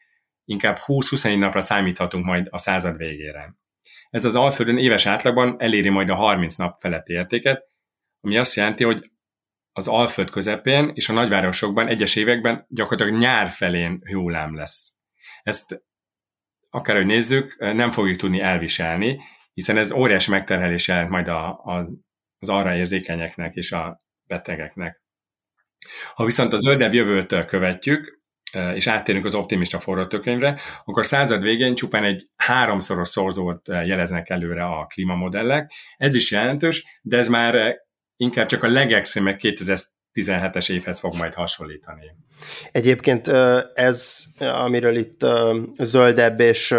inkább 0.47 0.77
20-21 0.87 1.39
napra 1.39 1.61
számíthatunk 1.61 2.25
majd 2.25 2.47
a 2.51 2.59
század 2.59 2.97
végére. 2.97 3.55
Ez 4.11 4.25
az 4.25 4.37
Alföldön 4.37 4.79
éves 4.79 5.07
átlagban 5.07 5.57
eléri 5.59 5.89
majd 5.89 6.09
a 6.09 6.15
30 6.15 6.55
nap 6.55 6.79
feletti 6.81 7.13
értéket, 7.13 7.65
ami 8.21 8.37
azt 8.37 8.55
jelenti, 8.55 8.85
hogy 8.85 9.11
az 9.73 9.89
Alföld 9.89 10.31
közepén 10.31 10.91
és 10.95 11.09
a 11.09 11.13
nagyvárosokban 11.13 11.89
egyes 11.89 12.17
években 12.17 12.67
gyakorlatilag 12.69 13.21
nyár 13.21 13.51
felén 13.51 14.01
hullám 14.13 14.55
lesz. 14.55 14.99
Ezt 15.43 15.85
akárhogy 16.71 17.07
nézzük, 17.07 17.57
nem 17.59 17.91
fogjuk 17.91 18.17
tudni 18.17 18.41
elviselni, 18.41 19.21
hiszen 19.53 19.77
ez 19.77 19.93
óriási 19.93 20.31
megterhelés 20.31 20.89
jelent 20.89 21.11
majd 21.11 21.29
a, 21.29 21.49
a, 21.49 21.89
az 22.39 22.49
arra 22.49 22.77
érzékenyeknek 22.77 23.55
és 23.55 23.73
a 23.73 23.99
betegeknek. 24.27 25.03
Ha 26.15 26.25
viszont 26.25 26.53
a 26.53 26.57
zöldebb 26.57 26.95
jövőt 26.95 27.45
követjük, 27.45 28.21
és 28.75 28.87
áttérünk 28.87 29.25
az 29.25 29.35
optimista 29.35 29.79
forgatókönyvre, 29.79 30.61
akkor 30.85 31.07
század 31.07 31.43
végén 31.43 31.75
csupán 31.75 32.05
egy 32.05 32.27
háromszoros 32.37 33.09
szorzót 33.09 33.69
jeleznek 33.69 34.31
előre 34.31 34.65
a 34.65 34.87
klímamodellek. 34.87 35.73
Ez 35.97 36.15
is 36.15 36.31
jelentős, 36.31 37.01
de 37.03 37.17
ez 37.17 37.29
már 37.29 37.77
inkább 38.17 38.47
csak 38.47 38.63
a 38.63 38.69
legextrémebb 38.69 39.39
2017-es 39.41 40.71
évhez 40.71 40.99
fog 40.99 41.15
majd 41.17 41.35
hasonlítani. 41.35 42.05
Egyébként 42.73 43.29
ez, 43.75 44.25
amiről 44.39 44.97
itt 44.97 45.27
zöldebb 45.79 46.41
és 46.41 46.75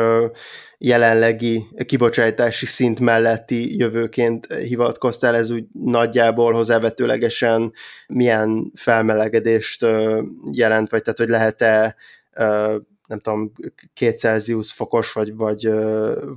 jelenlegi 0.77 1.67
kibocsátási 1.85 2.65
szint 2.65 2.99
melletti 2.99 3.77
jövőként 3.77 4.53
hivatkoztál, 4.53 5.35
ez 5.35 5.49
úgy 5.49 5.65
nagyjából 5.71 6.53
hozzávetőlegesen 6.53 7.73
milyen 8.07 8.71
felmelegedést 8.75 9.85
jelent, 10.51 10.89
vagy 10.89 11.01
tehát 11.01 11.17
hogy 11.17 11.29
lehet-e 11.29 11.95
nem 13.07 13.19
tudom, 13.19 13.51
két 13.93 14.19
Celsius 14.19 14.71
fokos, 14.71 15.13
vagy, 15.13 15.35
vagy, 15.35 15.69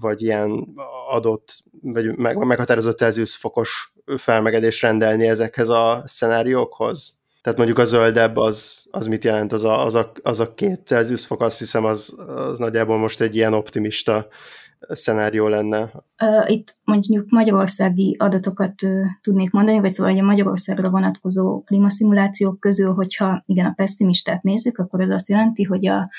vagy 0.00 0.22
ilyen 0.22 0.68
adott, 1.10 1.58
vagy 1.82 2.16
meg, 2.16 2.36
meghatározott 2.36 2.98
Celsius 2.98 3.36
fokos 3.36 3.92
felmelegedést 4.16 4.82
rendelni 4.82 5.28
ezekhez 5.28 5.68
a 5.68 6.02
szenáriókhoz? 6.06 7.19
Tehát 7.42 7.58
mondjuk 7.58 7.78
a 7.78 7.84
zöldebb 7.84 8.36
az, 8.36 8.86
az 8.90 9.06
mit 9.06 9.24
jelent? 9.24 9.52
Az 9.52 9.64
a, 9.64 9.84
az, 9.84 9.94
a, 9.94 10.12
az 10.22 10.40
a 10.40 10.54
két 10.54 10.80
Celsius 10.84 11.26
fok, 11.26 11.40
azt 11.40 11.58
hiszem, 11.58 11.84
az, 11.84 12.14
az 12.26 12.58
nagyjából 12.58 12.98
most 12.98 13.20
egy 13.20 13.36
ilyen 13.36 13.52
optimista 13.52 14.26
szenárió 14.88 15.48
lenne. 15.48 15.92
Itt 16.46 16.74
mondjuk 16.84 17.30
magyarországi 17.30 18.16
adatokat 18.18 18.74
tudnék 19.20 19.50
mondani, 19.50 19.80
vagy 19.80 19.92
szóval 19.92 20.18
a 20.18 20.22
Magyarországra 20.22 20.90
vonatkozó 20.90 21.62
klímaszimulációk 21.62 22.60
közül, 22.60 22.92
hogyha 22.92 23.42
igen, 23.46 23.66
a 23.66 23.72
pessimistát 23.76 24.42
nézzük, 24.42 24.78
akkor 24.78 25.00
ez 25.00 25.10
azt 25.10 25.28
jelenti, 25.28 25.62
hogy 25.62 25.86
a 25.86 26.10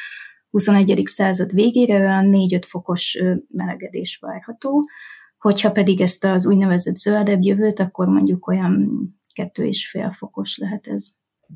21. 0.49 1.01
század 1.05 1.53
végére 1.53 1.95
olyan 1.97 2.29
4-5 2.31 2.61
fokos 2.67 3.17
melegedés 3.47 4.17
várható, 4.21 4.89
hogyha 5.37 5.71
pedig 5.71 6.01
ezt 6.01 6.25
az 6.25 6.47
úgynevezett 6.47 6.95
zöldebb 6.95 7.41
jövőt, 7.41 7.79
akkor 7.79 8.07
mondjuk 8.07 8.47
olyan 8.47 8.89
kettő 9.33 9.65
és 9.65 9.89
fél 9.89 10.15
fokos 10.17 10.57
lehet 10.57 10.87
ez. 10.87 11.05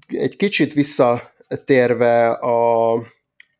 Egy 0.08 0.36
kicsit 0.36 0.74
visszatérve 0.74 2.30
a, 2.30 2.94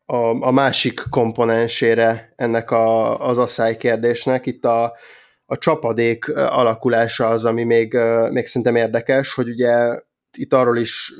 a, 0.04 0.40
a 0.40 0.50
másik 0.50 1.02
komponensére 1.10 2.32
ennek 2.36 2.70
a, 2.70 3.20
az 3.28 3.38
asszály 3.38 3.76
kérdésnek. 3.76 4.46
Itt 4.46 4.64
a, 4.64 4.96
a 5.46 5.58
csapadék 5.58 6.36
alakulása 6.36 7.28
az, 7.28 7.44
ami 7.44 7.64
még, 7.64 7.96
még 8.30 8.46
szerintem 8.46 8.76
érdekes, 8.76 9.34
hogy 9.34 9.48
ugye 9.48 10.00
itt 10.36 10.52
arról 10.52 10.78
is 10.78 11.12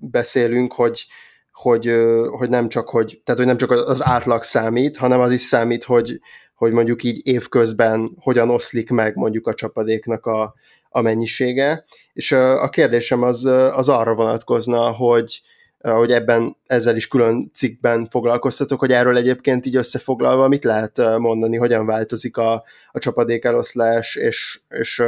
beszélünk, 0.00 0.72
hogy, 0.72 1.06
hogy, 1.52 1.94
hogy 2.30 2.48
nem 2.48 2.68
csak, 2.68 2.88
hogy, 2.88 3.20
tehát, 3.24 3.40
hogy 3.40 3.48
nem 3.48 3.56
csak 3.56 3.70
az 3.70 4.04
átlag 4.04 4.42
számít, 4.42 4.96
hanem 4.96 5.20
az 5.20 5.32
is 5.32 5.40
számít, 5.40 5.84
hogy, 5.84 6.20
hogy 6.54 6.72
mondjuk 6.72 7.02
így 7.02 7.26
évközben 7.26 8.16
hogyan 8.20 8.50
oszlik 8.50 8.90
meg 8.90 9.16
mondjuk 9.16 9.46
a 9.46 9.54
csapadéknak 9.54 10.26
a, 10.26 10.54
a 10.90 11.00
mennyisége. 11.00 11.84
És 12.12 12.32
a 12.32 12.68
kérdésem 12.68 13.22
az, 13.22 13.44
az 13.74 13.88
arra 13.88 14.14
vonatkozna, 14.14 14.90
hogy, 14.90 15.40
hogy 15.78 16.10
ebben 16.10 16.56
ezzel 16.66 16.96
is 16.96 17.08
külön 17.08 17.50
cikkben 17.54 18.06
foglalkoztatok, 18.06 18.80
hogy 18.80 18.92
erről 18.92 19.16
egyébként 19.16 19.66
így 19.66 19.76
összefoglalva 19.76 20.48
mit 20.48 20.64
lehet 20.64 21.18
mondani, 21.18 21.56
hogyan 21.56 21.86
változik 21.86 22.36
a, 22.36 22.52
a 22.92 22.98
csapadékeloszlás, 22.98 24.14
és, 24.14 24.60
és 24.68 25.02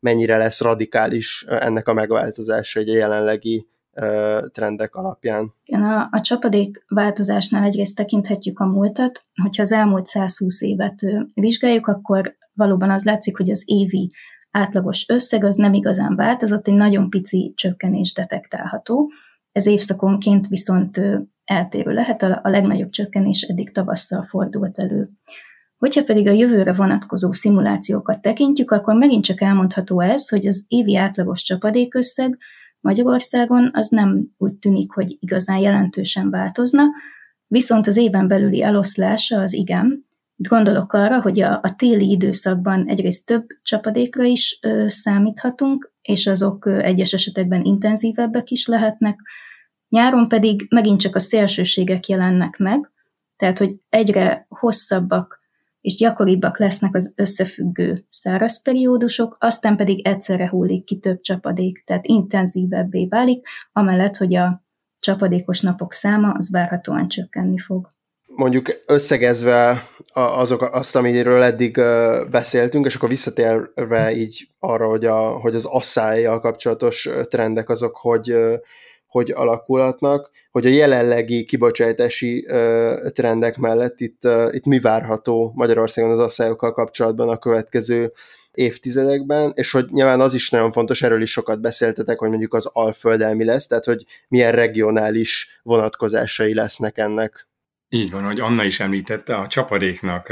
mennyire 0.00 0.36
lesz 0.36 0.60
radikális 0.60 1.44
ennek 1.48 1.88
a 1.88 1.92
megváltozása 1.92 2.80
egy 2.80 2.88
jelenlegi 2.88 3.68
trendek 4.52 4.94
alapján. 4.94 5.54
Igen, 5.64 5.82
a, 5.82 6.08
a 6.10 6.20
csapadék 6.20 6.84
változásnál 6.88 7.64
egyrészt 7.64 7.96
tekinthetjük 7.96 8.60
a 8.60 8.66
múltat, 8.66 9.24
hogyha 9.42 9.62
az 9.62 9.72
elmúlt 9.72 10.06
120 10.06 10.62
évet 10.62 11.00
vizsgáljuk, 11.34 11.86
akkor 11.86 12.36
valóban 12.52 12.90
az 12.90 13.04
látszik, 13.04 13.36
hogy 13.36 13.50
az 13.50 13.62
évi 13.66 14.12
átlagos 14.50 15.08
összeg 15.08 15.44
az 15.44 15.56
nem 15.56 15.74
igazán 15.74 16.16
változott, 16.16 16.68
egy 16.68 16.74
nagyon 16.74 17.10
pici 17.10 17.52
csökkenés 17.56 18.12
detektálható. 18.12 19.10
Ez 19.52 19.66
évszakonként 19.66 20.48
viszont 20.48 21.00
eltérő 21.44 21.92
lehet, 21.92 22.22
a 22.22 22.40
legnagyobb 22.42 22.90
csökkenés 22.90 23.42
eddig 23.42 23.72
tavasszal 23.72 24.22
fordult 24.22 24.78
elő. 24.78 25.08
Hogyha 25.76 26.04
pedig 26.04 26.28
a 26.28 26.32
jövőre 26.32 26.72
vonatkozó 26.72 27.32
szimulációkat 27.32 28.20
tekintjük, 28.20 28.70
akkor 28.70 28.94
megint 28.94 29.24
csak 29.24 29.40
elmondható 29.40 30.00
ez, 30.00 30.28
hogy 30.28 30.46
az 30.46 30.64
évi 30.68 30.96
átlagos 30.96 31.42
csapadékösszeg 31.42 32.38
Magyarországon 32.80 33.70
az 33.72 33.88
nem 33.88 34.34
úgy 34.38 34.54
tűnik, 34.54 34.92
hogy 34.92 35.16
igazán 35.20 35.58
jelentősen 35.58 36.30
változna, 36.30 36.84
viszont 37.46 37.86
az 37.86 37.96
éven 37.96 38.28
belüli 38.28 38.62
eloszlása 38.62 39.40
az 39.40 39.52
igen. 39.52 40.08
Gondolok 40.48 40.92
arra, 40.92 41.20
hogy 41.20 41.40
a, 41.40 41.60
a 41.62 41.74
téli 41.76 42.10
időszakban 42.10 42.88
egyrészt 42.88 43.26
több 43.26 43.46
csapadékra 43.62 44.24
is 44.24 44.58
ö, 44.62 44.84
számíthatunk, 44.88 45.92
és 46.02 46.26
azok 46.26 46.64
ö, 46.64 46.78
egyes 46.78 47.12
esetekben 47.12 47.64
intenzívebbek 47.64 48.50
is 48.50 48.66
lehetnek, 48.66 49.20
nyáron 49.88 50.28
pedig 50.28 50.66
megint 50.70 51.00
csak 51.00 51.14
a 51.14 51.18
szélsőségek 51.18 52.06
jelennek 52.06 52.56
meg, 52.56 52.90
tehát 53.36 53.58
hogy 53.58 53.76
egyre 53.88 54.46
hosszabbak 54.48 55.38
és 55.80 55.96
gyakoribbak 55.96 56.58
lesznek 56.58 56.94
az 56.94 57.12
összefüggő 57.16 58.04
száraz 58.08 58.62
periódusok, 58.62 59.36
aztán 59.40 59.76
pedig 59.76 60.06
egyszerre 60.06 60.48
hullik 60.48 60.84
ki 60.84 60.98
több 60.98 61.20
csapadék, 61.20 61.82
tehát 61.86 62.06
intenzívebbé 62.06 63.06
válik, 63.06 63.46
amellett, 63.72 64.16
hogy 64.16 64.34
a 64.34 64.64
csapadékos 65.00 65.60
napok 65.60 65.92
száma 65.92 66.32
az 66.32 66.50
várhatóan 66.50 67.08
csökkenni 67.08 67.58
fog. 67.58 67.86
Mondjuk 68.34 68.80
összegezve 68.86 69.88
azok, 70.12 70.62
azt, 70.62 70.96
amiről 70.96 71.42
eddig 71.42 71.80
beszéltünk, 72.30 72.86
és 72.86 72.94
akkor 72.94 73.08
visszatérve 73.08 74.12
így 74.16 74.48
arra, 74.58 74.86
hogy, 74.86 75.04
a, 75.04 75.28
hogy 75.28 75.54
az 75.54 75.64
asszályjal 75.64 76.40
kapcsolatos 76.40 77.08
trendek 77.28 77.68
azok, 77.68 77.96
hogy, 77.96 78.34
hogy 79.06 79.30
alakulhatnak, 79.30 80.30
hogy 80.50 80.66
a 80.66 80.70
jelenlegi 80.70 81.44
kibocsátási 81.44 82.46
trendek 83.12 83.56
mellett 83.56 84.00
itt, 84.00 84.22
itt 84.50 84.64
mi 84.64 84.78
várható 84.78 85.52
Magyarországon 85.54 86.10
az 86.10 86.18
asszályokkal 86.18 86.72
kapcsolatban 86.72 87.28
a 87.28 87.38
következő 87.38 88.12
évtizedekben, 88.52 89.52
és 89.54 89.70
hogy 89.70 89.86
nyilván 89.90 90.20
az 90.20 90.34
is 90.34 90.50
nagyon 90.50 90.72
fontos, 90.72 91.02
erről 91.02 91.22
is 91.22 91.30
sokat 91.30 91.60
beszéltetek, 91.60 92.18
hogy 92.18 92.28
mondjuk 92.28 92.54
az 92.54 92.70
alföldel 92.72 93.34
mi 93.34 93.44
lesz, 93.44 93.66
tehát 93.66 93.84
hogy 93.84 94.04
milyen 94.28 94.52
regionális 94.52 95.60
vonatkozásai 95.62 96.54
lesznek 96.54 96.98
ennek. 96.98 97.48
Így 97.92 98.10
van, 98.10 98.24
hogy 98.24 98.40
Anna 98.40 98.64
is 98.64 98.80
említette, 98.80 99.36
a 99.36 99.46
csapadéknak 99.46 100.28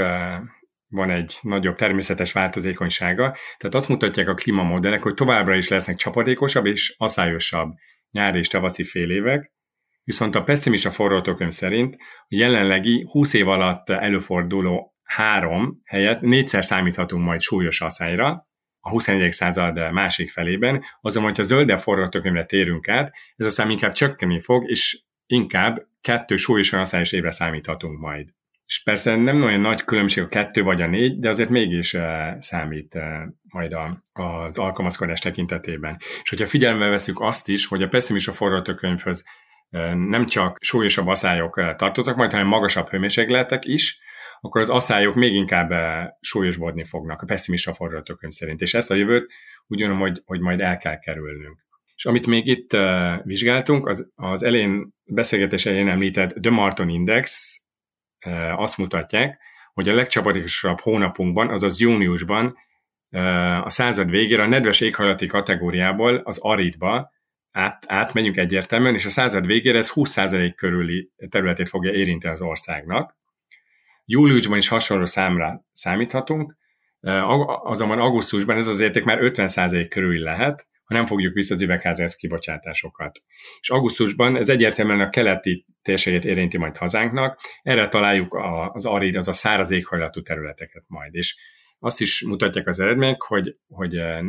van 0.89 1.11
egy 1.11 1.39
nagyobb 1.43 1.77
természetes 1.77 2.33
változékonysága, 2.33 3.37
tehát 3.57 3.75
azt 3.75 3.89
mutatják 3.89 4.29
a 4.29 4.35
klímamodellek, 4.35 5.03
hogy 5.03 5.15
továbbra 5.15 5.55
is 5.57 5.69
lesznek 5.69 5.97
csapadékosabb 5.97 6.67
és 6.67 6.95
aszályosabb 6.99 7.75
nyári 8.11 8.39
és 8.39 8.49
tavaszi 8.49 8.85
félévek, 8.85 9.53
viszont 10.05 10.35
a 10.35 10.43
pessimista 10.43 10.91
forgatókönyv 10.91 11.51
szerint 11.51 11.95
a 11.95 12.27
jelenlegi 12.29 13.07
20 13.11 13.35
év 13.35 13.49
alatt 13.49 13.91
előforduló 13.91 14.95
három 15.03 15.81
helyet 15.85 16.21
négyszer 16.21 16.65
számíthatunk 16.65 17.25
majd 17.25 17.41
súlyos 17.41 17.81
asszályra, 17.81 18.47
a 18.81 18.91
21. 18.91 19.33
század 19.33 19.93
másik 19.93 20.31
felében, 20.31 20.85
azonban, 21.01 21.31
hogyha 21.31 21.47
zöldebb 21.47 21.79
forgatókönyvre 21.79 22.45
térünk 22.45 22.89
át, 22.89 23.15
ez 23.37 23.47
a 23.47 23.51
szám 23.51 23.71
inkább 23.71 23.93
csökkenni 23.93 24.41
fog, 24.41 24.71
és 24.71 25.03
inkább 25.27 25.88
kettő 26.01 26.37
súlyos 26.37 26.73
asszályos 26.73 27.13
évre 27.13 27.31
számíthatunk 27.31 27.99
majd. 27.99 28.29
És 28.67 28.83
persze 28.83 29.17
nem 29.17 29.43
olyan 29.43 29.61
nagy 29.61 29.85
különbség 29.85 30.25
a 30.25 30.29
kettő 30.29 30.63
vagy 30.63 30.83
a 30.83 30.87
négy, 30.87 31.19
de 31.19 31.29
azért 31.29 31.49
mégis 31.49 31.95
uh, 31.95 32.03
számít 32.39 32.95
uh, 32.95 33.03
majd 33.49 33.73
a, 33.73 34.05
az 34.13 34.59
alkalmazkodás 34.59 35.21
tekintetében. 35.21 35.97
És 36.23 36.29
hogyha 36.29 36.47
figyelembe 36.47 36.89
veszük 36.89 37.21
azt 37.21 37.49
is, 37.49 37.67
hogy 37.67 37.83
a 37.83 37.89
pessimista 37.89 38.33
forgatókönyvhöz 38.33 39.25
uh, 39.71 39.95
nem 39.95 40.27
csak 40.27 40.57
súlyosabb 40.61 41.07
aszályok 41.07 41.75
tartoznak 41.77 42.17
majd, 42.17 42.31
hanem 42.31 42.47
magasabb 42.47 42.89
hőmérsékletek 42.89 43.65
is, 43.65 44.01
akkor 44.41 44.61
az 44.61 44.69
aszályok 44.69 45.15
még 45.15 45.35
inkább 45.35 45.73
súlyosbodni 46.21 46.85
fognak 46.85 47.23
a 47.23 47.27
pessimista 47.27 47.73
forgatókönyv 47.73 48.33
szerint. 48.33 48.61
És 48.61 48.75
ezt 48.75 48.91
a 48.91 48.95
jövőt 48.95 49.33
úgy 49.67 49.83
hogy, 49.99 50.23
hogy 50.25 50.41
majd 50.41 50.61
el 50.61 50.79
kell 50.79 50.99
kerülnünk. 50.99 51.68
És 51.99 52.05
amit 52.07 52.27
még 52.27 52.47
itt 52.47 52.73
uh, 52.73 53.25
vizsgáltunk, 53.25 53.87
az, 53.87 54.13
az 54.15 54.43
elén 54.43 54.95
beszélgetés 55.05 55.67
elején 55.67 55.89
említett 55.89 56.41
The 56.41 56.51
Martin 56.51 56.89
Index, 56.89 57.57
azt 58.57 58.79
mutatják, 58.79 59.41
hogy 59.75 59.89
a 59.89 59.95
legcsapadékosabb 59.95 60.81
hónapunkban, 60.81 61.49
azaz 61.49 61.81
júniusban 61.81 62.57
a 63.63 63.71
század 63.71 64.11
végére 64.11 64.43
a 64.43 64.47
nedves 64.47 64.81
éghajlati 64.81 65.27
kategóriából 65.27 66.17
az 66.17 66.39
aridba 66.39 67.13
át, 67.51 67.85
átmegyünk 67.87 68.37
egyértelműen, 68.37 68.95
és 68.95 69.05
a 69.05 69.09
század 69.09 69.47
végére 69.47 69.79
ez 69.79 69.93
20% 69.95 70.53
körüli 70.57 71.11
területét 71.29 71.69
fogja 71.69 71.93
érinteni 71.93 72.35
az 72.35 72.41
országnak. 72.41 73.17
Júliusban 74.05 74.59
is 74.59 74.69
hasonló 74.69 75.05
számra 75.05 75.65
számíthatunk, 75.73 76.57
azonban 77.63 77.99
augusztusban 77.99 78.57
ez 78.57 78.69
az 78.69 78.81
érték 78.81 79.05
már 79.05 79.19
50% 79.21 79.87
körül 79.89 80.19
lehet, 80.19 80.67
ha 80.89 80.95
nem 80.95 81.07
fogjuk 81.07 81.35
vissza 81.35 81.55
az 81.55 81.61
üvegházás 81.61 82.17
kibocsátásokat. 82.17 83.23
És 83.61 83.71
augusztusban 83.71 84.37
ez 84.37 84.49
egyértelműen 84.49 85.01
a 85.01 85.11
keleti 85.11 85.67
térségét 85.83 86.25
érinti 86.25 86.59
majd 86.59 86.77
hazánknak, 86.77 87.41
erre 87.63 87.89
találjuk 87.89 88.39
az 88.73 88.87
arid, 88.87 89.17
az 89.17 89.29
a 89.29 89.33
száraz 89.33 89.71
éghajlatú 89.71 90.23
területeket 90.23 90.85
majd. 90.87 91.15
És 91.15 91.37
azt 91.79 92.01
is 92.01 92.23
mutatják 92.23 92.67
az 92.67 92.81
eredmények, 92.81 93.23
hogy, 93.23 93.57
hogy, 93.69 93.97
eh, 93.97 94.21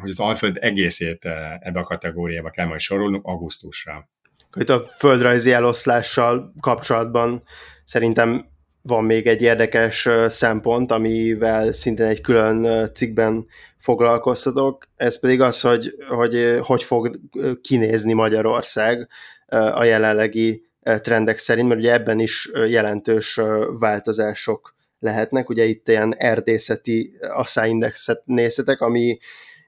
hogy 0.00 0.10
az 0.10 0.20
Alföld 0.20 0.56
egészét 0.60 1.24
eh, 1.24 1.54
ebbe 1.60 1.80
a 1.80 1.84
kategóriába 1.84 2.50
kell 2.50 2.66
majd 2.66 2.80
sorolnunk 2.80 3.26
augusztusra. 3.26 4.10
Itt 4.56 4.68
a 4.68 4.88
földrajzi 4.96 5.52
eloszlással 5.52 6.52
kapcsolatban 6.60 7.42
szerintem 7.84 8.46
van 8.88 9.04
még 9.04 9.26
egy 9.26 9.42
érdekes 9.42 10.08
szempont, 10.28 10.90
amivel 10.90 11.72
szintén 11.72 12.06
egy 12.06 12.20
külön 12.20 12.90
cikkben 12.94 13.46
foglalkoztatok, 13.76 14.88
ez 14.96 15.20
pedig 15.20 15.40
az, 15.40 15.60
hogy 15.60 15.94
hogy, 16.08 16.58
hogy 16.60 16.82
fog 16.82 17.20
kinézni 17.60 18.12
Magyarország 18.12 19.08
a 19.48 19.84
jelenlegi 19.84 20.62
trendek 20.82 21.38
szerint, 21.38 21.68
mert 21.68 21.80
ugye 21.80 21.92
ebben 21.92 22.20
is 22.20 22.50
jelentős 22.68 23.40
változások 23.78 24.74
lehetnek. 24.98 25.48
Ugye 25.48 25.64
itt 25.64 25.88
ilyen 25.88 26.14
erdészeti 26.16 27.12
asszáindexet 27.32 28.22
nézhetek, 28.24 28.80
ami 28.80 29.18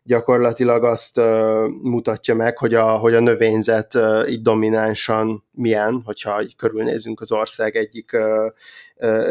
gyakorlatilag 0.02 0.84
azt 0.84 1.20
mutatja 1.82 2.34
meg, 2.34 2.58
hogy 2.58 2.74
a, 2.74 2.84
hogy 2.84 3.14
a 3.14 3.20
növényzet 3.20 3.98
így 4.28 4.42
dominánsan 4.42 5.44
milyen, 5.50 6.02
hogyha 6.04 6.42
körülnézünk 6.56 7.20
az 7.20 7.32
ország 7.32 7.76
egyik 7.76 8.16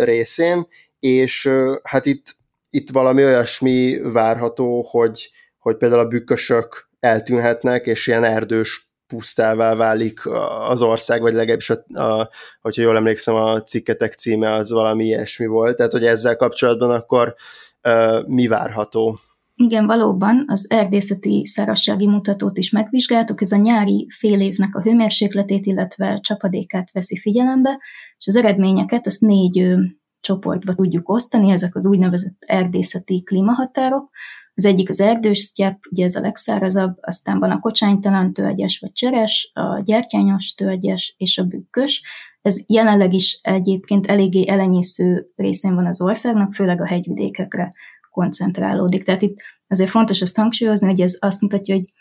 részén, 0.03 0.67
és 0.99 1.49
hát 1.83 2.05
itt, 2.05 2.35
itt 2.69 2.89
valami 2.89 3.23
olyasmi 3.23 3.97
várható, 4.11 4.81
hogy, 4.81 5.31
hogy 5.57 5.77
például 5.77 6.01
a 6.01 6.07
bükkösök 6.07 6.89
eltűnhetnek, 6.99 7.85
és 7.85 8.07
ilyen 8.07 8.23
erdős 8.23 8.89
pusztává 9.07 9.75
válik 9.75 10.19
az 10.67 10.81
ország, 10.81 11.21
vagy 11.21 11.33
legalábbis, 11.33 11.69
a, 11.69 11.99
a, 11.99 12.29
hogyha 12.61 12.81
jól 12.81 12.95
emlékszem, 12.95 13.35
a 13.35 13.61
cikketek 13.61 14.13
címe 14.13 14.53
az 14.53 14.71
valami 14.71 15.05
ilyesmi 15.05 15.45
volt, 15.45 15.75
tehát 15.75 15.91
hogy 15.91 16.05
ezzel 16.05 16.35
kapcsolatban 16.35 16.91
akkor 16.91 17.35
uh, 17.83 18.27
mi 18.27 18.47
várható? 18.47 19.19
Igen, 19.55 19.85
valóban. 19.85 20.45
Az 20.47 20.65
erdészeti 20.69 21.45
szárazsági 21.45 22.07
mutatót 22.07 22.57
is 22.57 22.69
megvizsgáltuk, 22.69 23.41
ez 23.41 23.51
a 23.51 23.57
nyári 23.57 24.07
fél 24.17 24.41
évnek 24.41 24.75
a 24.75 24.81
hőmérsékletét, 24.81 25.65
illetve 25.65 26.19
csapadékát 26.21 26.91
veszi 26.91 27.17
figyelembe, 27.17 27.79
és 28.19 28.27
az 28.27 28.35
eredményeket 28.35 29.05
azt 29.05 29.21
négy 29.21 29.75
csoportba 30.19 30.73
tudjuk 30.73 31.09
osztani, 31.09 31.51
ezek 31.51 31.75
az 31.75 31.85
úgynevezett 31.85 32.43
erdészeti 32.45 33.23
klímahatárok. 33.23 34.09
Az 34.53 34.65
egyik 34.65 34.89
az 34.89 34.99
erdős 34.99 35.37
sztyep, 35.37 35.77
ugye 35.91 36.03
ez 36.03 36.15
a 36.15 36.21
legszárazabb, 36.21 36.97
aztán 37.01 37.39
van 37.39 37.51
a 37.51 37.59
kocsánytalan 37.59 38.33
tölgyes 38.33 38.79
vagy 38.79 38.91
cseres, 38.91 39.51
a 39.53 39.81
gyertyányos 39.83 40.53
tölgyes 40.53 41.15
és 41.17 41.37
a 41.37 41.43
bükkös. 41.43 42.03
Ez 42.41 42.63
jelenleg 42.67 43.13
is 43.13 43.39
egyébként 43.41 44.07
eléggé 44.07 44.47
elenyésző 44.47 45.31
részén 45.35 45.75
van 45.75 45.85
az 45.85 46.01
országnak, 46.01 46.53
főleg 46.53 46.81
a 46.81 46.87
hegyvidékekre 46.87 47.73
koncentrálódik. 48.11 49.03
Tehát 49.03 49.21
itt 49.21 49.41
azért 49.67 49.89
fontos 49.89 50.21
azt 50.21 50.35
hangsúlyozni, 50.35 50.87
hogy 50.87 51.01
ez 51.01 51.17
azt 51.19 51.41
mutatja, 51.41 51.75
hogy 51.75 51.93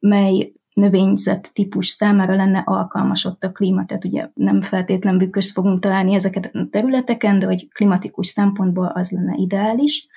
mely 0.00 0.52
növényzet 0.80 1.54
típus 1.54 1.86
számára 1.86 2.34
lenne 2.34 2.62
alkalmas 2.66 3.24
ott 3.24 3.44
a 3.44 3.52
klíma, 3.52 3.84
tehát 3.84 4.04
ugye 4.04 4.28
nem 4.34 4.62
feltétlen 4.62 5.18
bükkös 5.18 5.52
fogunk 5.52 5.78
találni 5.78 6.14
ezeket 6.14 6.50
a 6.52 6.68
területeken, 6.70 7.38
de 7.38 7.46
hogy 7.46 7.68
klimatikus 7.72 8.26
szempontból 8.26 8.86
az 8.86 9.10
lenne 9.10 9.34
ideális. 9.36 10.08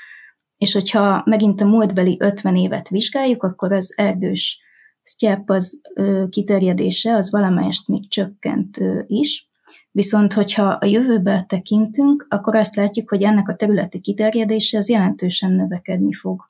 És 0.58 0.74
hogyha 0.74 1.22
megint 1.26 1.62
a 1.62 1.65
múltbeli 1.65 2.17
50 2.19 2.56
évet 2.56 2.89
vizsgáljuk, 2.89 3.43
akkor 3.43 3.72
az 3.72 3.93
erdős 3.98 4.60
sztyep 5.02 5.50
az 5.50 5.82
ö, 5.93 6.26
kiterjedése 6.30 7.15
az 7.15 7.32
valamelyest 7.32 7.88
még 7.88 8.10
csökkent 8.10 8.80
ö, 8.80 9.00
is, 9.08 9.50
Viszont, 9.91 10.34
hogyha 10.34 10.63
a 10.63 10.86
jövőbe 10.86 11.45
tekintünk, 11.48 12.26
akkor 12.30 12.56
azt 12.56 12.76
látjuk, 12.76 13.10
hogy 13.10 13.24
ennek 13.24 13.48
a 13.48 13.56
területi 13.56 14.00
kiterjedése 14.00 14.78
az 14.78 14.89
jelentősen 14.89 15.52
növekedni 15.52 16.13
fog. 16.13 16.49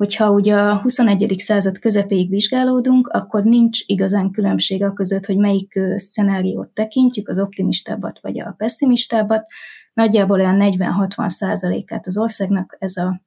Hogyha 0.00 0.30
ugye 0.30 0.54
a 0.54 0.80
21. 0.80 1.34
század 1.38 1.78
közepéig 1.78 2.30
vizsgálódunk, 2.30 3.08
akkor 3.08 3.44
nincs 3.44 3.80
igazán 3.86 4.30
különbség 4.30 4.82
a 4.82 4.92
között, 4.92 5.26
hogy 5.26 5.36
melyik 5.36 5.80
szenáriót 5.96 6.68
tekintjük, 6.68 7.28
az 7.28 7.38
optimistábbat 7.38 8.18
vagy 8.20 8.40
a 8.40 8.54
pessimistábbat. 8.56 9.46
Nagyjából 9.92 10.40
olyan 10.40 10.58
40-60 10.60 11.28
százalékát 11.28 12.06
az 12.06 12.18
országnak 12.18 12.76
ez 12.78 12.96
a 12.96 13.22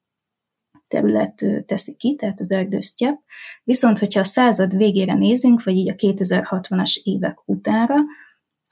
terület 0.87 1.45
teszi 1.65 1.95
ki, 1.95 2.15
tehát 2.15 2.39
az 2.39 2.51
erdősztyep. 2.51 3.19
Viszont, 3.63 3.99
hogyha 3.99 4.19
a 4.19 4.23
század 4.23 4.77
végére 4.77 5.13
nézünk, 5.13 5.63
vagy 5.63 5.75
így 5.75 5.89
a 5.89 5.95
2060-as 5.95 6.95
évek 7.03 7.37
utára, 7.45 7.95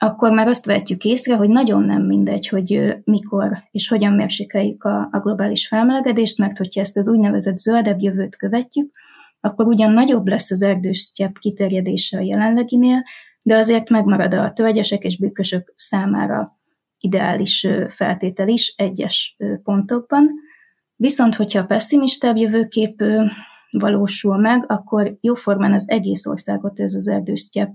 akkor 0.02 0.30
már 0.30 0.48
azt 0.48 0.64
vetjük 0.64 1.04
észre, 1.04 1.36
hogy 1.36 1.48
nagyon 1.48 1.82
nem 1.82 2.02
mindegy, 2.02 2.48
hogy 2.48 2.94
mikor 3.04 3.62
és 3.70 3.88
hogyan 3.88 4.12
mérsékeljük 4.12 4.84
a, 4.84 5.08
a 5.12 5.18
globális 5.18 5.68
felmelegedést, 5.68 6.38
mert 6.38 6.58
hogyha 6.58 6.80
ezt 6.80 6.96
az 6.96 7.08
úgynevezett 7.08 7.56
zöldebb 7.56 8.00
jövőt 8.00 8.36
követjük, 8.36 8.94
akkor 9.40 9.66
ugyan 9.66 9.92
nagyobb 9.92 10.26
lesz 10.26 10.50
az 10.50 10.62
erdős 10.62 10.98
sztyep 10.98 11.38
kiterjedése 11.38 12.18
a 12.18 12.20
jelenleginél, 12.20 13.04
de 13.42 13.56
azért 13.56 13.88
megmarad 13.88 14.34
a 14.34 14.52
tölgyesek 14.52 15.04
és 15.04 15.18
bükkösök 15.18 15.72
számára 15.76 16.58
ideális 16.98 17.66
feltétel 17.88 18.48
is 18.48 18.74
egyes 18.76 19.36
pontokban. 19.62 20.30
Viszont, 20.96 21.34
hogyha 21.34 21.58
a 21.58 21.66
pessimistább 21.66 22.36
jövőkép 22.36 23.02
valósul 23.70 24.36
meg, 24.36 24.64
akkor 24.66 25.16
jóformán 25.20 25.72
az 25.72 25.90
egész 25.90 26.26
országot 26.26 26.80
ez 26.80 26.94
az 26.94 27.08
erdős 27.08 27.40
sztyep 27.40 27.70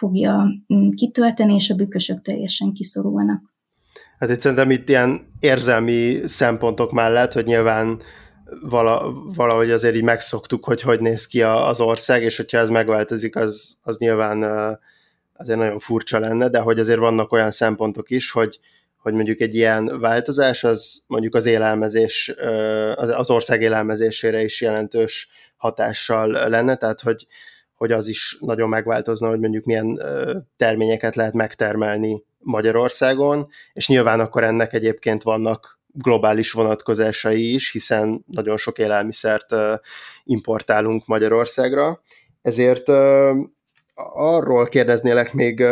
fogja 0.00 0.44
mm, 0.74 0.88
kitölteni, 0.88 1.54
és 1.54 1.70
a 1.70 1.74
bükkösök 1.74 2.22
teljesen 2.22 2.72
kiszorulnak. 2.72 3.42
Hát 4.18 4.30
itt 4.30 4.40
szerintem 4.40 4.70
itt 4.70 4.88
ilyen 4.88 5.26
érzelmi 5.40 6.16
szempontok 6.24 6.92
mellett, 6.92 7.32
hogy 7.32 7.44
nyilván 7.44 8.00
vala, 8.68 9.12
valahogy 9.34 9.70
azért 9.70 9.94
így 9.94 10.02
megszoktuk, 10.02 10.64
hogy 10.64 10.80
hogy 10.80 11.00
néz 11.00 11.26
ki 11.26 11.42
az 11.42 11.80
ország, 11.80 12.22
és 12.22 12.36
hogyha 12.36 12.58
ez 12.58 12.70
megváltozik, 12.70 13.36
az, 13.36 13.76
az 13.82 13.98
nyilván 13.98 14.42
azért 15.32 15.58
nagyon 15.58 15.78
furcsa 15.78 16.18
lenne, 16.18 16.48
de 16.48 16.58
hogy 16.58 16.78
azért 16.78 16.98
vannak 16.98 17.32
olyan 17.32 17.50
szempontok 17.50 18.10
is, 18.10 18.30
hogy, 18.30 18.58
hogy 18.96 19.12
mondjuk 19.12 19.40
egy 19.40 19.54
ilyen 19.54 20.00
változás, 20.00 20.64
az 20.64 21.02
mondjuk 21.06 21.34
az 21.34 21.46
élelmezés, 21.46 22.34
az 22.94 23.30
ország 23.30 23.62
élelmezésére 23.62 24.42
is 24.42 24.60
jelentős 24.60 25.28
hatással 25.56 26.48
lenne, 26.48 26.76
tehát 26.76 27.00
hogy, 27.00 27.26
hogy 27.80 27.92
az 27.92 28.06
is 28.06 28.36
nagyon 28.40 28.68
megváltozna, 28.68 29.28
hogy 29.28 29.40
mondjuk 29.40 29.64
milyen 29.64 29.98
terményeket 30.56 31.14
lehet 31.14 31.32
megtermelni 31.32 32.24
Magyarországon, 32.38 33.48
és 33.72 33.88
nyilván 33.88 34.20
akkor 34.20 34.44
ennek 34.44 34.72
egyébként 34.72 35.22
vannak 35.22 35.80
globális 35.86 36.52
vonatkozásai 36.52 37.54
is, 37.54 37.72
hiszen 37.72 38.24
nagyon 38.26 38.56
sok 38.56 38.78
élelmiszert 38.78 39.54
importálunk 40.24 41.06
Magyarországra. 41.06 42.02
Ezért 42.42 42.88
arról 44.14 44.66
kérdeznélek 44.66 45.32
még 45.32 45.64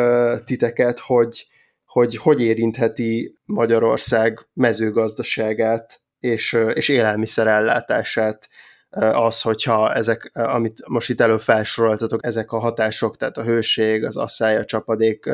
titeket, 0.44 0.98
hogy 0.98 1.46
hogy, 1.86 2.16
hogy 2.16 2.42
érintheti 2.42 3.32
Magyarország 3.44 4.46
mezőgazdaságát 4.52 6.00
és, 6.18 6.56
és 6.72 6.88
élelmiszerellátását 6.88 8.48
az, 8.90 9.40
hogyha 9.40 9.94
ezek, 9.94 10.30
amit 10.32 10.88
most 10.88 11.10
itt 11.10 11.20
előbb 11.20 11.40
felsoroltatok, 11.40 12.24
ezek 12.24 12.52
a 12.52 12.58
hatások, 12.58 13.16
tehát 13.16 13.36
a 13.36 13.44
hőség, 13.44 14.04
az 14.04 14.16
asszály, 14.16 14.56
a 14.56 14.64
csapadék 14.64 15.24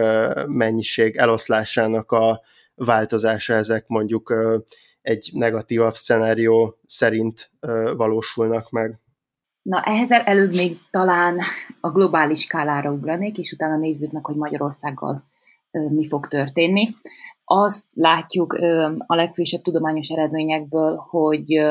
mennyiség 0.47 1.17
eloszlásának 1.17 2.13
a 2.13 2.41
változása, 2.75 3.55
ezek 3.55 3.85
mondjuk 3.87 4.35
egy 5.03 5.31
negatívabb 5.33 5.95
szenárió 5.95 6.79
szerint 6.87 7.51
valósulnak 7.97 8.71
meg. 8.71 8.99
Na, 9.63 9.83
ehhez 9.83 10.11
előbb 10.11 10.55
még 10.55 10.79
talán 10.91 11.39
a 11.81 11.91
globális 11.91 12.41
skálára 12.41 12.91
ugranék, 12.91 13.39
és 13.39 13.53
utána 13.53 13.77
nézzük 13.77 14.13
meg, 14.13 14.25
hogy 14.25 14.37
Magyarországgal 14.37 15.25
mi 15.71 16.07
fog 16.07 16.29
történni. 16.29 16.89
Azt 17.45 17.87
látjuk 17.95 18.53
a 19.07 19.15
legfrissebb 19.15 19.61
tudományos 19.61 20.09
eredményekből, 20.09 20.97
hogy 20.97 21.65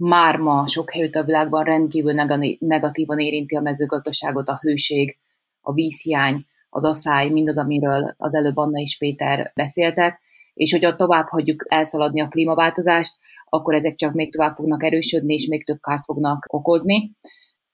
már 0.00 0.36
ma 0.36 0.66
sok 0.66 0.90
helyütt 0.90 1.14
a 1.14 1.24
világban 1.24 1.64
rendkívül 1.64 2.12
negatívan 2.58 3.18
érinti 3.18 3.56
a 3.56 3.60
mezőgazdaságot 3.60 4.48
a 4.48 4.58
hőség, 4.62 5.18
a 5.60 5.72
vízhiány, 5.72 6.44
az 6.68 6.84
asszály, 6.84 7.28
mindaz, 7.28 7.58
amiről 7.58 8.14
az 8.16 8.34
előbb 8.34 8.56
Anna 8.56 8.80
és 8.80 8.96
Péter 8.98 9.52
beszéltek, 9.54 10.20
és 10.54 10.70
hogyha 10.70 10.94
tovább 10.94 11.26
hagyjuk 11.28 11.64
elszaladni 11.68 12.20
a 12.20 12.28
klímaváltozást, 12.28 13.16
akkor 13.44 13.74
ezek 13.74 13.94
csak 13.94 14.12
még 14.12 14.32
tovább 14.32 14.54
fognak 14.54 14.84
erősödni, 14.84 15.34
és 15.34 15.46
még 15.46 15.64
több 15.64 15.80
kárt 15.80 16.04
fognak 16.04 16.44
okozni. 16.48 17.16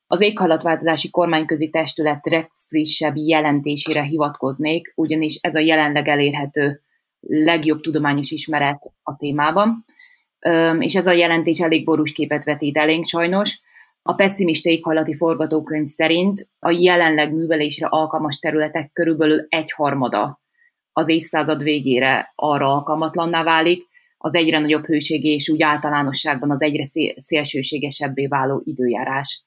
Az 0.07 0.21
éghajlatváltozási 0.21 1.11
kormányközi 1.11 1.69
testület 1.69 2.27
legfrissebb 2.27 3.17
jelentésére 3.17 4.03
hivatkoznék, 4.03 4.93
ugyanis 4.97 5.35
ez 5.35 5.55
a 5.55 5.61
jelenleg 5.61 6.09
elérhető 6.09 6.81
legjobb 7.21 7.81
tudományos 7.81 8.31
ismeret 8.31 8.93
a 9.03 9.17
témában 9.17 9.85
és 10.78 10.94
ez 10.94 11.06
a 11.06 11.12
jelentés 11.12 11.61
elég 11.61 11.85
borús 11.85 12.12
képet 12.12 12.44
vetít 12.44 12.76
elénk 12.76 13.04
sajnos. 13.04 13.61
A 14.02 14.14
pessimista 14.14 14.70
éghajlati 14.70 15.14
forgatókönyv 15.14 15.87
szerint 15.87 16.50
a 16.59 16.70
jelenleg 16.70 17.32
művelésre 17.32 17.87
alkalmas 17.87 18.38
területek 18.38 18.92
körülbelül 18.92 19.46
egyharmada 19.48 20.40
az 20.92 21.09
évszázad 21.09 21.62
végére 21.62 22.32
arra 22.35 22.72
alkalmatlanná 22.72 23.42
válik, 23.42 23.82
az 24.18 24.35
egyre 24.35 24.59
nagyobb 24.59 24.87
hőségé 24.87 25.32
és 25.32 25.48
úgy 25.48 25.62
általánosságban 25.62 26.50
az 26.50 26.62
egyre 26.62 26.85
szélsőségesebbé 27.16 28.26
váló 28.26 28.62
időjárás 28.64 29.44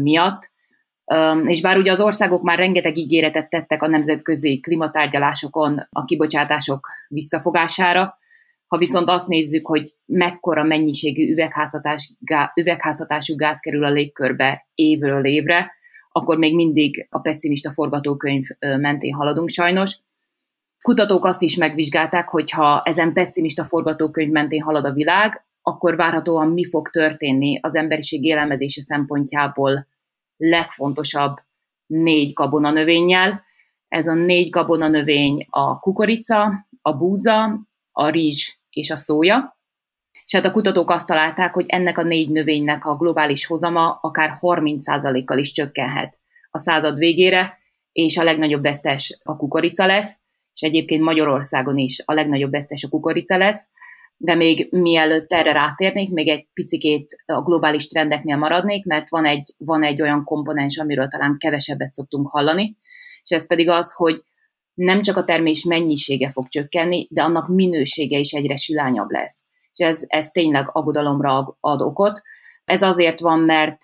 miatt. 0.00 0.50
És 1.44 1.60
bár 1.60 1.76
ugye 1.76 1.90
az 1.90 2.00
országok 2.00 2.42
már 2.42 2.58
rengeteg 2.58 2.96
ígéretet 2.96 3.48
tettek 3.48 3.82
a 3.82 3.86
nemzetközi 3.86 4.60
klimatárgyalásokon 4.60 5.88
a 5.90 6.04
kibocsátások 6.04 6.88
visszafogására, 7.08 8.18
ha 8.66 8.78
viszont 8.78 9.08
azt 9.08 9.28
nézzük, 9.28 9.66
hogy 9.66 9.94
mekkora 10.04 10.62
mennyiségű 10.62 11.32
üvegházhatás, 11.32 12.12
gá, 12.18 12.52
üvegházhatású 12.54 13.34
gáz 13.36 13.60
kerül 13.60 13.84
a 13.84 13.90
légkörbe 13.90 14.66
évről 14.74 15.24
évre, 15.24 15.74
akkor 16.12 16.38
még 16.38 16.54
mindig 16.54 17.06
a 17.10 17.18
pessimista 17.18 17.70
forgatókönyv 17.70 18.44
mentén 18.58 19.14
haladunk 19.14 19.48
sajnos. 19.48 19.98
Kutatók 20.80 21.24
azt 21.24 21.42
is 21.42 21.56
megvizsgálták, 21.56 22.28
hogy 22.28 22.50
ha 22.50 22.82
ezen 22.84 23.12
pessimista 23.12 23.64
forgatókönyv 23.64 24.30
mentén 24.30 24.62
halad 24.62 24.84
a 24.84 24.92
világ, 24.92 25.44
akkor 25.62 25.96
várhatóan 25.96 26.48
mi 26.48 26.64
fog 26.64 26.88
történni 26.88 27.58
az 27.62 27.74
emberiség 27.74 28.24
élelmezése 28.24 28.80
szempontjából 28.80 29.86
legfontosabb 30.36 31.36
négy 31.86 32.32
gabonanövényjel. 32.32 33.44
Ez 33.88 34.06
a 34.06 34.14
négy 34.14 34.50
gabonanövény 34.50 35.46
a 35.50 35.78
kukorica, 35.78 36.68
a 36.82 36.92
búza, 36.92 37.66
a 37.98 38.08
rizs 38.08 38.58
és 38.70 38.90
a 38.90 38.96
szója. 38.96 39.58
És 40.24 40.34
hát 40.34 40.44
a 40.44 40.50
kutatók 40.50 40.90
azt 40.90 41.06
találták, 41.06 41.54
hogy 41.54 41.64
ennek 41.68 41.98
a 41.98 42.02
négy 42.02 42.30
növénynek 42.30 42.84
a 42.84 42.96
globális 42.96 43.46
hozama 43.46 43.98
akár 44.02 44.38
30%-kal 44.40 45.38
is 45.38 45.50
csökkenhet 45.50 46.18
a 46.50 46.58
század 46.58 46.98
végére, 46.98 47.58
és 47.92 48.16
a 48.16 48.24
legnagyobb 48.24 48.62
vesztes 48.62 49.18
a 49.22 49.36
kukorica 49.36 49.86
lesz, 49.86 50.16
és 50.54 50.60
egyébként 50.60 51.02
Magyarországon 51.02 51.78
is 51.78 52.02
a 52.04 52.12
legnagyobb 52.12 52.50
vesztes 52.50 52.84
a 52.84 52.88
kukorica 52.88 53.36
lesz, 53.36 53.68
de 54.16 54.34
még 54.34 54.68
mielőtt 54.70 55.32
erre 55.32 55.52
rátérnék, 55.52 56.10
még 56.10 56.28
egy 56.28 56.48
picikét 56.52 57.06
a 57.26 57.42
globális 57.42 57.86
trendeknél 57.86 58.36
maradnék, 58.36 58.84
mert 58.84 59.08
van 59.08 59.24
egy, 59.24 59.54
van 59.58 59.82
egy 59.82 60.02
olyan 60.02 60.24
komponens, 60.24 60.76
amiről 60.76 61.06
talán 61.06 61.36
kevesebbet 61.38 61.92
szoktunk 61.92 62.28
hallani, 62.28 62.76
és 63.22 63.30
ez 63.30 63.46
pedig 63.46 63.68
az, 63.68 63.92
hogy 63.92 64.22
nem 64.76 65.02
csak 65.02 65.16
a 65.16 65.24
termés 65.24 65.64
mennyisége 65.64 66.30
fog 66.30 66.48
csökkenni, 66.48 67.06
de 67.10 67.22
annak 67.22 67.48
minősége 67.48 68.18
is 68.18 68.32
egyre 68.32 68.56
silányabb 68.56 69.10
lesz. 69.10 69.42
És 69.72 69.86
ez, 69.86 70.02
ez 70.06 70.28
tényleg 70.28 70.68
aggodalomra 70.72 71.56
ad 71.60 71.80
okot. 71.80 72.20
Ez 72.64 72.82
azért 72.82 73.20
van, 73.20 73.40
mert 73.40 73.76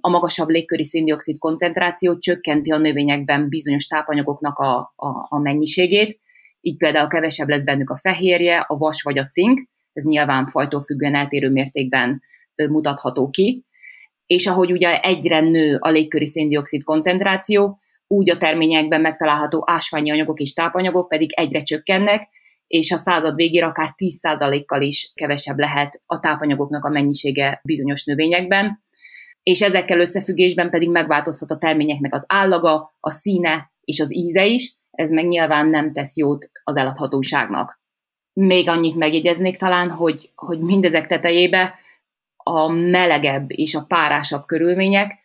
a 0.00 0.08
magasabb 0.08 0.48
légköri 0.48 0.84
széndiokszid 0.84 1.38
koncentráció 1.38 2.18
csökkenti 2.18 2.72
a 2.72 2.78
növényekben 2.78 3.48
bizonyos 3.48 3.86
tápanyagoknak 3.86 4.58
a, 4.58 4.92
a, 4.96 5.08
a 5.28 5.38
mennyiségét, 5.38 6.20
így 6.60 6.76
például 6.76 7.08
kevesebb 7.08 7.48
lesz 7.48 7.62
bennük 7.62 7.90
a 7.90 7.96
fehérje, 7.96 8.58
a 8.58 8.76
vas 8.76 9.02
vagy 9.02 9.18
a 9.18 9.26
cink, 9.26 9.68
ez 9.92 10.04
nyilván 10.04 10.46
fajtól 10.46 10.80
függően 10.80 11.14
eltérő 11.14 11.50
mértékben 11.50 12.22
mutatható 12.54 13.30
ki, 13.30 13.64
és 14.26 14.46
ahogy 14.46 14.72
ugye 14.72 15.00
egyre 15.00 15.40
nő 15.40 15.76
a 15.80 15.90
légköri 15.90 16.26
széndiokszid 16.26 16.82
koncentráció, 16.82 17.78
úgy 18.12 18.30
a 18.30 18.36
terményekben 18.36 19.00
megtalálható 19.00 19.64
ásványi 19.66 20.10
anyagok 20.10 20.40
és 20.40 20.52
tápanyagok 20.52 21.08
pedig 21.08 21.32
egyre 21.34 21.62
csökkennek, 21.62 22.28
és 22.66 22.90
a 22.90 22.96
század 22.96 23.34
végére 23.34 23.66
akár 23.66 23.88
10%-kal 23.96 24.82
is 24.82 25.12
kevesebb 25.14 25.58
lehet 25.58 26.02
a 26.06 26.18
tápanyagoknak 26.18 26.84
a 26.84 26.88
mennyisége 26.88 27.60
bizonyos 27.64 28.04
növényekben, 28.04 28.82
és 29.42 29.60
ezekkel 29.60 30.00
összefüggésben 30.00 30.70
pedig 30.70 30.90
megváltozhat 30.90 31.50
a 31.50 31.58
terményeknek 31.58 32.14
az 32.14 32.24
állaga, 32.28 32.96
a 33.00 33.10
színe 33.10 33.72
és 33.84 34.00
az 34.00 34.14
íze 34.14 34.46
is, 34.46 34.74
ez 34.90 35.10
meg 35.10 35.26
nyilván 35.26 35.66
nem 35.66 35.92
tesz 35.92 36.16
jót 36.16 36.50
az 36.64 36.76
eladhatóságnak. 36.76 37.80
Még 38.32 38.68
annyit 38.68 38.96
megjegyeznék 38.96 39.56
talán, 39.56 39.90
hogy, 39.90 40.30
hogy 40.34 40.60
mindezek 40.60 41.06
tetejébe 41.06 41.74
a 42.36 42.68
melegebb 42.68 43.50
és 43.50 43.74
a 43.74 43.84
párásabb 43.84 44.46
körülmények, 44.46 45.18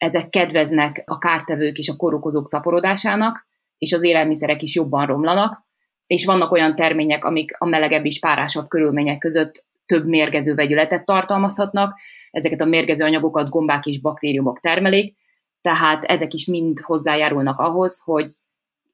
ezek 0.00 0.28
kedveznek 0.28 1.02
a 1.06 1.18
kártevők 1.18 1.78
és 1.78 1.88
a 1.88 1.96
korokozók 1.96 2.48
szaporodásának, 2.48 3.46
és 3.78 3.92
az 3.92 4.02
élelmiszerek 4.02 4.62
is 4.62 4.74
jobban 4.74 5.06
romlanak, 5.06 5.64
és 6.06 6.24
vannak 6.24 6.52
olyan 6.52 6.74
termények, 6.74 7.24
amik 7.24 7.54
a 7.58 7.66
melegebb 7.66 8.04
és 8.04 8.18
párásabb 8.18 8.68
körülmények 8.68 9.18
között 9.18 9.66
több 9.86 10.06
mérgező 10.06 10.54
vegyületet 10.54 11.04
tartalmazhatnak, 11.04 11.98
ezeket 12.30 12.60
a 12.60 12.64
mérgező 12.64 13.04
anyagokat 13.04 13.48
gombák 13.48 13.86
és 13.86 14.00
baktériumok 14.00 14.60
termelik, 14.60 15.16
tehát 15.60 16.04
ezek 16.04 16.32
is 16.32 16.46
mind 16.46 16.78
hozzájárulnak 16.80 17.58
ahhoz, 17.58 18.00
hogy 18.04 18.30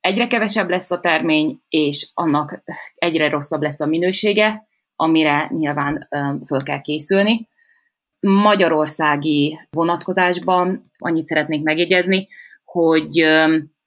egyre 0.00 0.26
kevesebb 0.26 0.68
lesz 0.68 0.90
a 0.90 1.00
termény, 1.00 1.60
és 1.68 2.10
annak 2.14 2.62
egyre 2.94 3.28
rosszabb 3.28 3.62
lesz 3.62 3.80
a 3.80 3.86
minősége, 3.86 4.68
amire 4.96 5.50
nyilván 5.56 6.08
föl 6.46 6.62
kell 6.62 6.80
készülni. 6.80 7.48
Magyarországi 8.20 9.60
vonatkozásban 9.70 10.90
annyit 10.98 11.26
szeretnék 11.26 11.62
megjegyezni, 11.62 12.28
hogy 12.64 13.18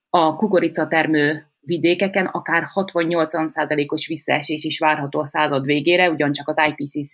a 0.09 0.35
kukoricatermő 0.35 1.47
vidékeken 1.59 2.25
akár 2.25 2.63
60-80%-os 2.73 4.07
visszaesés 4.07 4.63
is 4.63 4.79
várható 4.79 5.19
a 5.19 5.25
század 5.25 5.65
végére, 5.65 6.09
ugyancsak 6.09 6.47
az 6.47 6.55
IPCC, 6.67 7.13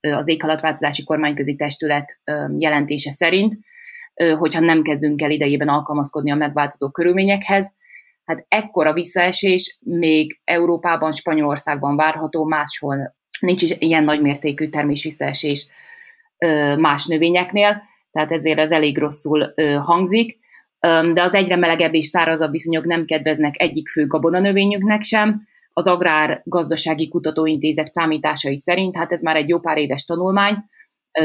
az 0.00 0.28
éghalatváltozási 0.28 1.04
kormányközi 1.04 1.54
testület 1.54 2.20
jelentése 2.56 3.10
szerint, 3.10 3.58
hogyha 4.38 4.60
nem 4.60 4.82
kezdünk 4.82 5.22
el 5.22 5.30
idejében 5.30 5.68
alkalmazkodni 5.68 6.30
a 6.30 6.34
megváltozó 6.34 6.90
körülményekhez, 6.90 7.72
hát 8.24 8.44
ekkora 8.48 8.92
visszaesés 8.92 9.78
még 9.80 10.40
Európában, 10.44 11.12
Spanyolországban 11.12 11.96
várható, 11.96 12.44
máshol 12.44 13.16
nincs 13.40 13.62
is 13.62 13.74
ilyen 13.78 14.04
nagy 14.04 14.20
mértékű 14.20 14.66
termés 14.66 15.02
visszaesés 15.02 15.68
más 16.78 17.06
növényeknél, 17.06 17.82
tehát 18.10 18.32
ezért 18.32 18.58
ez 18.58 18.70
elég 18.70 18.98
rosszul 18.98 19.54
hangzik, 19.82 20.38
de 21.12 21.22
az 21.22 21.34
egyre 21.34 21.56
melegebb 21.56 21.94
és 21.94 22.06
szárazabb 22.06 22.50
viszonyok 22.50 22.84
nem 22.84 23.04
kedveznek 23.04 23.54
egyik 23.60 23.88
fő 23.88 24.06
gabonanövényünknek 24.06 25.02
sem. 25.02 25.42
Az 25.72 25.86
Agrár 25.86 26.42
Gazdasági 26.44 27.08
Kutatóintézet 27.08 27.92
számításai 27.92 28.56
szerint, 28.56 28.96
hát 28.96 29.12
ez 29.12 29.22
már 29.22 29.36
egy 29.36 29.48
jó 29.48 29.60
pár 29.60 29.78
éves 29.78 30.04
tanulmány, 30.04 30.56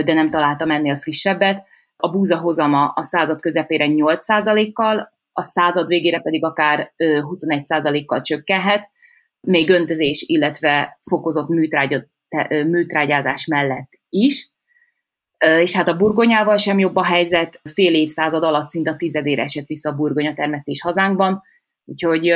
de 0.05 0.13
nem 0.13 0.29
találtam 0.29 0.71
ennél 0.71 0.95
frissebbet. 0.95 1.63
A 1.95 2.09
búza 2.09 2.37
hozama 2.37 2.87
a 2.95 3.01
század 3.01 3.39
közepére 3.39 3.85
8%-kal, 3.89 5.15
a 5.31 5.41
század 5.41 5.87
végére 5.87 6.19
pedig 6.19 6.43
akár 6.43 6.93
21%-kal 6.97 8.21
csökkenhet, 8.21 8.89
még 9.39 9.69
öntözés, 9.69 10.23
illetve 10.27 10.99
fokozott 11.01 11.47
műtrágyázás 12.47 13.45
mellett 13.45 13.89
is 14.09 14.51
és 15.37 15.75
hát 15.75 15.87
a 15.87 15.95
burgonyával 15.95 16.57
sem 16.57 16.79
jobb 16.79 16.95
a 16.95 17.03
helyzet, 17.03 17.61
fél 17.73 17.93
évszázad 17.93 18.43
alatt 18.43 18.69
szinte 18.69 18.91
a 18.91 18.95
tizedére 18.95 19.43
esett 19.43 19.65
vissza 19.65 19.89
a 19.89 19.95
burgonya 19.95 20.33
termesztés 20.33 20.81
hazánkban, 20.81 21.41
úgyhogy 21.85 22.29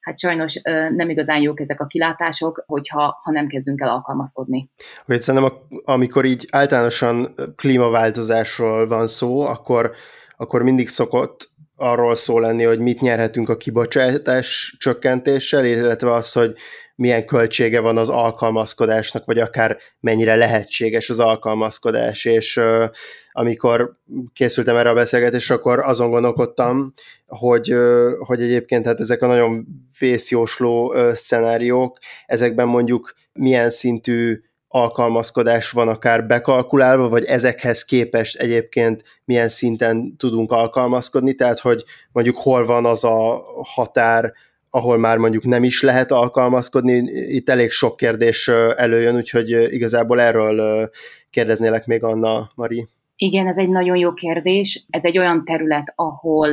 hát 0.00 0.18
sajnos 0.18 0.60
nem 0.96 1.10
igazán 1.10 1.40
jók 1.40 1.60
ezek 1.60 1.80
a 1.80 1.86
kilátások, 1.86 2.64
hogyha 2.66 3.18
ha 3.22 3.30
nem 3.30 3.46
kezdünk 3.46 3.80
el 3.80 3.88
alkalmazkodni. 3.88 4.70
Hogy 5.06 5.22
szerintem 5.22 5.58
amikor 5.84 6.24
így 6.24 6.46
általánosan 6.50 7.34
klímaváltozásról 7.56 8.86
van 8.88 9.06
szó, 9.06 9.40
akkor, 9.40 9.92
akkor 10.36 10.62
mindig 10.62 10.88
szokott 10.88 11.49
arról 11.80 12.14
szó 12.14 12.38
lenni, 12.38 12.64
hogy 12.64 12.78
mit 12.78 13.00
nyerhetünk 13.00 13.48
a 13.48 13.56
kibocsátás 13.56 14.74
csökkentéssel, 14.78 15.64
illetve 15.64 16.12
az, 16.12 16.32
hogy 16.32 16.54
milyen 16.94 17.26
költsége 17.26 17.80
van 17.80 17.96
az 17.96 18.08
alkalmazkodásnak, 18.08 19.24
vagy 19.24 19.38
akár 19.38 19.78
mennyire 20.00 20.34
lehetséges 20.36 21.10
az 21.10 21.18
alkalmazkodás, 21.18 22.24
és 22.24 22.56
uh, 22.56 22.84
amikor 23.32 23.96
készültem 24.32 24.76
erre 24.76 24.88
a 24.88 24.94
beszélgetésre, 24.94 25.54
akkor 25.54 25.78
azon 25.78 26.10
gondolkodtam, 26.10 26.92
hogy, 27.26 27.72
uh, 27.72 28.10
hogy 28.18 28.42
egyébként 28.42 28.84
hát 28.84 29.00
ezek 29.00 29.22
a 29.22 29.26
nagyon 29.26 29.66
vészjósló 29.98 30.92
uh, 30.92 31.12
szenáriók, 31.12 31.98
ezekben 32.26 32.68
mondjuk 32.68 33.14
milyen 33.32 33.70
szintű 33.70 34.40
alkalmazkodás 34.72 35.70
van 35.70 35.88
akár 35.88 36.26
bekalkulálva, 36.26 37.08
vagy 37.08 37.24
ezekhez 37.24 37.84
képest 37.84 38.36
egyébként 38.36 39.02
milyen 39.24 39.48
szinten 39.48 40.16
tudunk 40.16 40.52
alkalmazkodni, 40.52 41.34
tehát 41.34 41.58
hogy 41.58 41.84
mondjuk 42.12 42.36
hol 42.36 42.66
van 42.66 42.84
az 42.84 43.04
a 43.04 43.42
határ, 43.74 44.32
ahol 44.70 44.98
már 44.98 45.18
mondjuk 45.18 45.44
nem 45.44 45.64
is 45.64 45.82
lehet 45.82 46.10
alkalmazkodni, 46.10 46.96
itt 47.12 47.48
elég 47.48 47.70
sok 47.70 47.96
kérdés 47.96 48.48
előjön, 48.76 49.16
úgyhogy 49.16 49.50
igazából 49.50 50.20
erről 50.20 50.90
kérdeznélek 51.30 51.86
még 51.86 52.02
Anna, 52.02 52.50
Mari. 52.54 52.88
Igen, 53.16 53.46
ez 53.46 53.58
egy 53.58 53.68
nagyon 53.68 53.96
jó 53.96 54.12
kérdés. 54.12 54.84
Ez 54.90 55.04
egy 55.04 55.18
olyan 55.18 55.44
terület, 55.44 55.92
ahol 55.96 56.48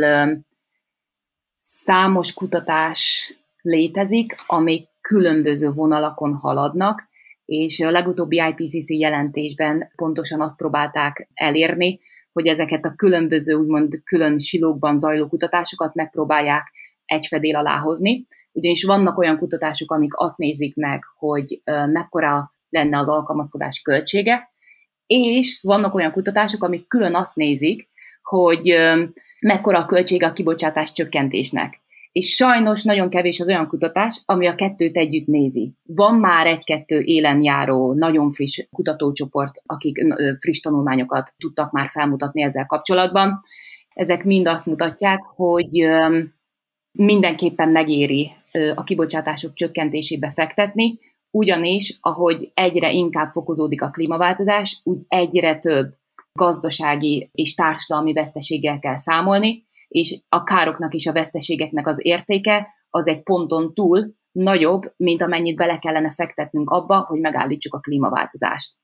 számos 1.57 2.33
kutatás 2.33 3.33
létezik, 3.61 4.35
amik 4.47 4.87
különböző 5.01 5.71
vonalakon 5.71 6.33
haladnak, 6.33 7.06
és 7.47 7.79
a 7.79 7.91
legutóbbi 7.91 8.43
IPCC 8.49 8.89
jelentésben 8.89 9.91
pontosan 9.95 10.41
azt 10.41 10.57
próbálták 10.57 11.29
elérni, 11.33 11.99
hogy 12.33 12.47
ezeket 12.47 12.85
a 12.85 12.93
különböző, 12.95 13.53
úgymond 13.53 14.01
külön 14.03 14.39
silókban 14.39 14.97
zajló 14.97 15.27
kutatásokat 15.27 15.93
megpróbálják 15.93 16.73
egy 17.05 17.25
fedél 17.25 17.55
alá 17.55 17.77
hozni, 17.77 18.27
ugyanis 18.51 18.83
vannak 18.83 19.17
olyan 19.17 19.37
kutatások, 19.37 19.91
amik 19.91 20.11
azt 20.15 20.37
nézik 20.37 20.75
meg, 20.75 21.03
hogy 21.17 21.61
mekkora 21.91 22.51
lenne 22.69 22.97
az 22.97 23.09
alkalmazkodás 23.09 23.81
költsége, 23.81 24.49
és 25.05 25.59
vannak 25.61 25.93
olyan 25.93 26.11
kutatások, 26.11 26.63
amik 26.63 26.87
külön 26.87 27.15
azt 27.15 27.35
nézik, 27.35 27.89
hogy 28.23 28.75
mekkora 29.39 29.77
a 29.79 29.85
költsége 29.85 30.27
a 30.27 30.33
kibocsátás 30.33 30.91
csökkentésnek. 30.91 31.81
És 32.17 32.35
sajnos 32.35 32.83
nagyon 32.83 33.09
kevés 33.09 33.39
az 33.39 33.47
olyan 33.47 33.67
kutatás, 33.67 34.21
ami 34.25 34.47
a 34.47 34.55
kettőt 34.55 34.97
együtt 34.97 35.27
nézi. 35.27 35.73
Van 35.83 36.15
már 36.15 36.47
egy-kettő 36.47 36.99
élen 36.99 37.43
járó, 37.43 37.93
nagyon 37.93 38.29
friss 38.29 38.67
kutatócsoport, 38.71 39.61
akik 39.65 39.97
friss 40.39 40.59
tanulmányokat 40.59 41.33
tudtak 41.37 41.71
már 41.71 41.87
felmutatni 41.87 42.41
ezzel 42.41 42.65
kapcsolatban. 42.65 43.39
Ezek 43.93 44.23
mind 44.23 44.47
azt 44.47 44.65
mutatják, 44.65 45.23
hogy 45.35 45.87
mindenképpen 46.91 47.69
megéri 47.69 48.31
a 48.75 48.83
kibocsátások 48.83 49.53
csökkentésébe 49.53 50.31
fektetni, 50.31 50.99
ugyanis, 51.31 51.97
ahogy 52.01 52.51
egyre 52.53 52.91
inkább 52.91 53.31
fokozódik 53.31 53.81
a 53.81 53.89
klímaváltozás, 53.89 54.79
úgy 54.83 54.99
egyre 55.07 55.55
több 55.55 55.93
gazdasági 56.31 57.29
és 57.33 57.53
társadalmi 57.53 58.13
veszteséggel 58.13 58.79
kell 58.79 58.95
számolni, 58.95 59.66
és 59.87 60.21
a 60.29 60.43
károknak 60.43 60.93
és 60.93 61.07
a 61.07 61.13
veszteségeknek 61.13 61.87
az 61.87 61.97
értéke 62.01 62.67
az 62.89 63.07
egy 63.07 63.23
ponton 63.23 63.73
túl 63.73 64.15
nagyobb, 64.31 64.93
mint 64.97 65.21
amennyit 65.21 65.55
bele 65.55 65.77
kellene 65.77 66.11
fektetnünk 66.11 66.69
abba, 66.69 66.99
hogy 66.99 67.19
megállítsuk 67.19 67.73
a 67.73 67.79
klímaváltozást. 67.79 68.75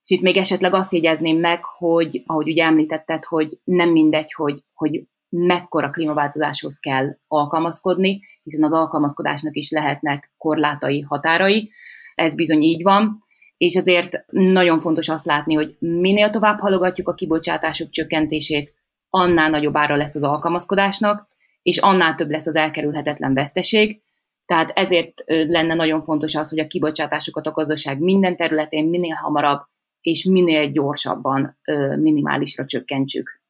És 0.00 0.10
itt 0.16 0.22
még 0.22 0.36
esetleg 0.36 0.74
azt 0.74 0.92
jegyezném 0.92 1.38
meg, 1.38 1.64
hogy 1.64 2.22
ahogy 2.26 2.48
ugye 2.48 2.64
említetted, 2.64 3.24
hogy 3.24 3.58
nem 3.64 3.90
mindegy, 3.90 4.32
hogy, 4.32 4.64
hogy 4.72 5.06
mekkora 5.28 5.90
klímaváltozáshoz 5.90 6.78
kell 6.78 7.16
alkalmazkodni, 7.26 8.20
hiszen 8.42 8.64
az 8.64 8.72
alkalmazkodásnak 8.72 9.56
is 9.56 9.70
lehetnek 9.70 10.32
korlátai, 10.36 11.00
határai. 11.00 11.72
Ez 12.14 12.34
bizony 12.34 12.62
így 12.62 12.82
van, 12.82 13.18
és 13.56 13.74
ezért 13.74 14.24
nagyon 14.30 14.78
fontos 14.78 15.08
azt 15.08 15.26
látni, 15.26 15.54
hogy 15.54 15.76
minél 15.78 16.30
tovább 16.30 16.58
halogatjuk 16.58 17.08
a 17.08 17.14
kibocsátások 17.14 17.90
csökkentését, 17.90 18.74
annál 19.14 19.50
nagyobb 19.50 19.76
ára 19.76 19.96
lesz 19.96 20.14
az 20.14 20.22
alkalmazkodásnak, 20.22 21.26
és 21.62 21.78
annál 21.78 22.14
több 22.14 22.30
lesz 22.30 22.46
az 22.46 22.54
elkerülhetetlen 22.54 23.34
veszteség. 23.34 24.02
Tehát 24.46 24.70
ezért 24.74 25.24
lenne 25.26 25.74
nagyon 25.74 26.02
fontos 26.02 26.34
az, 26.34 26.48
hogy 26.48 26.58
a 26.58 26.66
kibocsátásokat 26.66 27.46
a 27.46 27.50
gazdaság 27.50 27.98
minden 27.98 28.36
területén 28.36 28.88
minél 28.88 29.14
hamarabb 29.14 29.60
és 30.00 30.24
minél 30.24 30.70
gyorsabban 30.70 31.58
minimálisra 31.98 32.64
csökkentsük. 32.64 33.40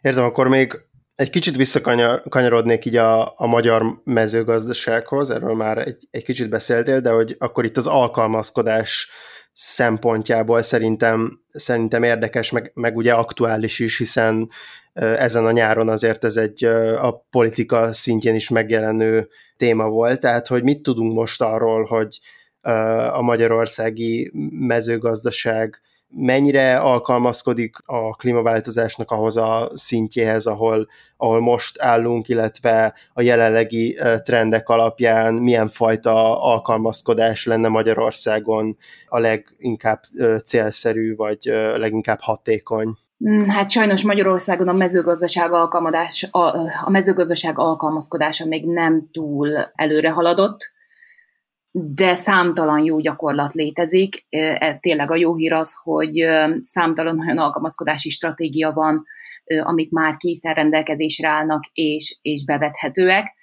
Értem, 0.00 0.24
akkor 0.24 0.48
még 0.48 0.78
egy 1.14 1.30
kicsit 1.30 1.56
visszakanyarodnék 1.56 2.84
így 2.84 2.96
a, 2.96 3.32
a 3.36 3.46
magyar 3.46 4.00
mezőgazdasághoz, 4.04 5.30
erről 5.30 5.54
már 5.54 5.78
egy, 5.78 6.08
egy 6.10 6.24
kicsit 6.24 6.48
beszéltél, 6.48 7.00
de 7.00 7.10
hogy 7.10 7.36
akkor 7.38 7.64
itt 7.64 7.76
az 7.76 7.86
alkalmazkodás 7.86 9.08
szempontjából 9.62 10.62
szerintem, 10.62 11.40
szerintem 11.50 12.02
érdekes, 12.02 12.50
meg, 12.50 12.70
meg 12.74 12.96
ugye 12.96 13.12
aktuális 13.12 13.78
is, 13.78 13.98
hiszen 13.98 14.50
ezen 14.92 15.46
a 15.46 15.50
nyáron 15.50 15.88
azért 15.88 16.24
ez 16.24 16.36
egy 16.36 16.64
a 16.96 17.26
politika 17.30 17.92
szintjén 17.92 18.34
is 18.34 18.48
megjelenő 18.48 19.28
téma 19.56 19.88
volt, 19.88 20.20
tehát 20.20 20.46
hogy 20.46 20.62
mit 20.62 20.82
tudunk 20.82 21.14
most 21.14 21.42
arról, 21.42 21.84
hogy 21.84 22.20
a 23.12 23.22
magyarországi 23.22 24.30
mezőgazdaság 24.50 25.80
mennyire 26.10 26.78
alkalmazkodik 26.78 27.76
a 27.86 28.14
klímaváltozásnak 28.16 29.10
ahhoz 29.10 29.36
a 29.36 29.70
szintjéhez, 29.74 30.46
ahol, 30.46 30.88
ahol 31.16 31.40
most 31.40 31.80
állunk, 31.80 32.28
illetve 32.28 32.94
a 33.12 33.22
jelenlegi 33.22 33.98
trendek 34.22 34.68
alapján 34.68 35.34
milyen 35.34 35.68
fajta 35.68 36.42
alkalmazkodás 36.42 37.44
lenne 37.44 37.68
Magyarországon 37.68 38.76
a 39.08 39.18
leginkább 39.18 40.00
célszerű, 40.44 41.16
vagy 41.16 41.38
leginkább 41.76 42.20
hatékony? 42.20 42.98
Mm, 43.28 43.42
hát 43.42 43.70
sajnos 43.70 44.02
Magyarországon 44.02 44.68
a 44.68 44.72
mezőgazdaság, 44.72 45.52
alkalmazás, 45.52 46.28
a, 46.30 46.38
a 46.84 46.90
mezőgazdaság 46.90 47.58
alkalmazkodása 47.58 48.46
még 48.46 48.66
nem 48.66 49.08
túl 49.12 49.48
előre 49.74 50.10
haladott 50.10 50.72
de 51.72 52.14
számtalan 52.14 52.84
jó 52.84 52.98
gyakorlat 52.98 53.52
létezik. 53.52 54.26
E, 54.28 54.78
tényleg 54.80 55.10
a 55.10 55.16
jó 55.16 55.36
hír 55.36 55.52
az, 55.52 55.80
hogy 55.82 56.26
számtalan 56.60 57.20
olyan 57.20 57.38
alkalmazkodási 57.38 58.10
stratégia 58.10 58.70
van, 58.70 59.04
amik 59.62 59.90
már 59.90 60.16
készen 60.16 60.54
rendelkezésre 60.54 61.28
állnak 61.28 61.64
és, 61.72 62.18
és 62.22 62.44
bevethetőek. 62.44 63.34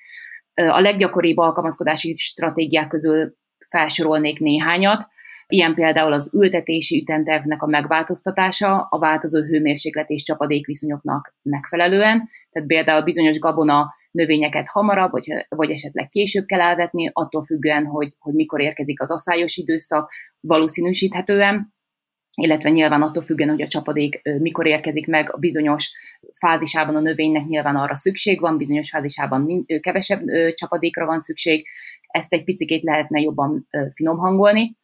A 0.54 0.80
leggyakoribb 0.80 1.38
alkalmazkodási 1.38 2.14
stratégiák 2.14 2.88
közül 2.88 3.36
felsorolnék 3.70 4.40
néhányat. 4.40 5.08
Ilyen 5.48 5.74
például 5.74 6.14
az 6.14 6.32
ültetési 6.34 7.02
ütentervnek 7.02 7.62
a 7.62 7.68
megváltoztatása 7.68 8.88
a 8.90 9.00
változó 9.00 9.42
hőmérséklet 9.42 10.10
és 10.10 10.24
csapadékviszonyoknak 10.24 11.36
megfelelően. 11.42 12.30
Tehát 12.50 12.68
például 12.68 13.04
bizonyos 13.04 13.40
gabona 13.40 13.94
növényeket 14.18 14.68
hamarabb, 14.68 15.12
vagy, 15.12 15.46
vagy 15.50 15.72
esetleg 15.72 16.08
később 16.08 16.46
kell 16.46 16.62
elvetni, 16.62 17.10
attól 17.14 17.42
függően, 17.42 17.86
hogy, 17.86 18.16
hogy 18.20 18.34
mikor 18.34 18.62
érkezik 18.62 19.02
az 19.02 19.12
asszályos 19.12 19.58
időszak, 19.58 20.12
valószínűsíthetően, 20.40 21.76
illetve 22.42 22.70
nyilván 22.70 23.02
attól 23.02 23.24
függően, 23.24 23.50
hogy 23.50 23.62
a 23.62 23.68
csapadék 23.68 24.22
mikor 24.40 24.66
érkezik 24.66 25.08
meg, 25.08 25.34
a 25.34 25.38
bizonyos 25.38 25.92
fázisában 26.40 26.96
a 26.96 27.00
növénynek 27.00 27.46
nyilván 27.46 27.76
arra 27.76 27.96
szükség 27.96 28.40
van, 28.40 28.58
bizonyos 28.58 28.90
fázisában 28.90 29.66
kevesebb 29.80 30.22
csapadékra 30.54 31.06
van 31.06 31.20
szükség, 31.20 31.68
ezt 32.08 32.34
egy 32.34 32.44
picit 32.44 32.84
lehetne 32.84 33.20
jobban 33.20 33.68
finomhangolni. 33.94 34.78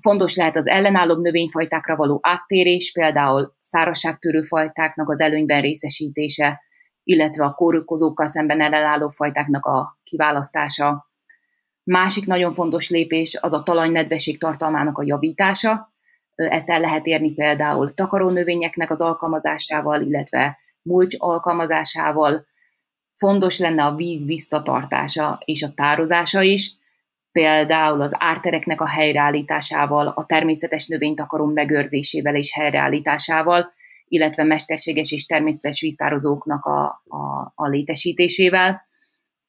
Fontos 0.00 0.36
lehet 0.36 0.56
az 0.56 0.66
ellenállóbb 0.66 1.20
növényfajtákra 1.20 1.96
való 1.96 2.18
áttérés, 2.22 2.92
például 2.92 3.56
szárazságtörő 3.60 4.40
fajtáknak 4.40 5.10
az 5.10 5.20
előnyben 5.20 5.60
részesítése, 5.60 6.62
illetve 7.04 7.44
a 7.44 7.52
kórokozókkal 7.52 8.26
szemben 8.26 8.60
ellenálló 8.60 9.08
fajtáknak 9.08 9.66
a 9.66 9.98
kiválasztása. 10.02 11.10
Másik 11.82 12.26
nagyon 12.26 12.50
fontos 12.50 12.90
lépés 12.90 13.38
az 13.40 13.52
a 13.52 13.62
talaj 13.62 13.88
nedvesség 13.88 14.38
tartalmának 14.38 14.98
a 14.98 15.04
javítása. 15.04 15.92
Ezt 16.34 16.70
el 16.70 16.80
lehet 16.80 17.06
érni 17.06 17.32
például 17.32 17.90
takarónövényeknek 17.90 18.90
az 18.90 19.00
alkalmazásával, 19.00 20.02
illetve 20.02 20.58
mulcs 20.82 21.14
alkalmazásával. 21.18 22.46
Fontos 23.12 23.58
lenne 23.58 23.84
a 23.84 23.94
víz 23.94 24.26
visszatartása 24.26 25.40
és 25.44 25.62
a 25.62 25.72
tározása 25.74 26.42
is, 26.42 26.76
például 27.32 28.00
az 28.00 28.12
ártereknek 28.18 28.80
a 28.80 28.86
helyreállításával, 28.86 30.06
a 30.06 30.26
természetes 30.26 30.86
növénytakaró 30.86 31.44
megőrzésével 31.46 32.34
és 32.34 32.52
helyreállításával, 32.52 33.72
illetve 34.14 34.42
mesterséges 34.44 35.12
és 35.12 35.26
természetes 35.26 35.80
víztározóknak 35.80 36.64
a, 36.64 36.84
a, 37.08 37.52
a 37.54 37.68
létesítésével. 37.68 38.82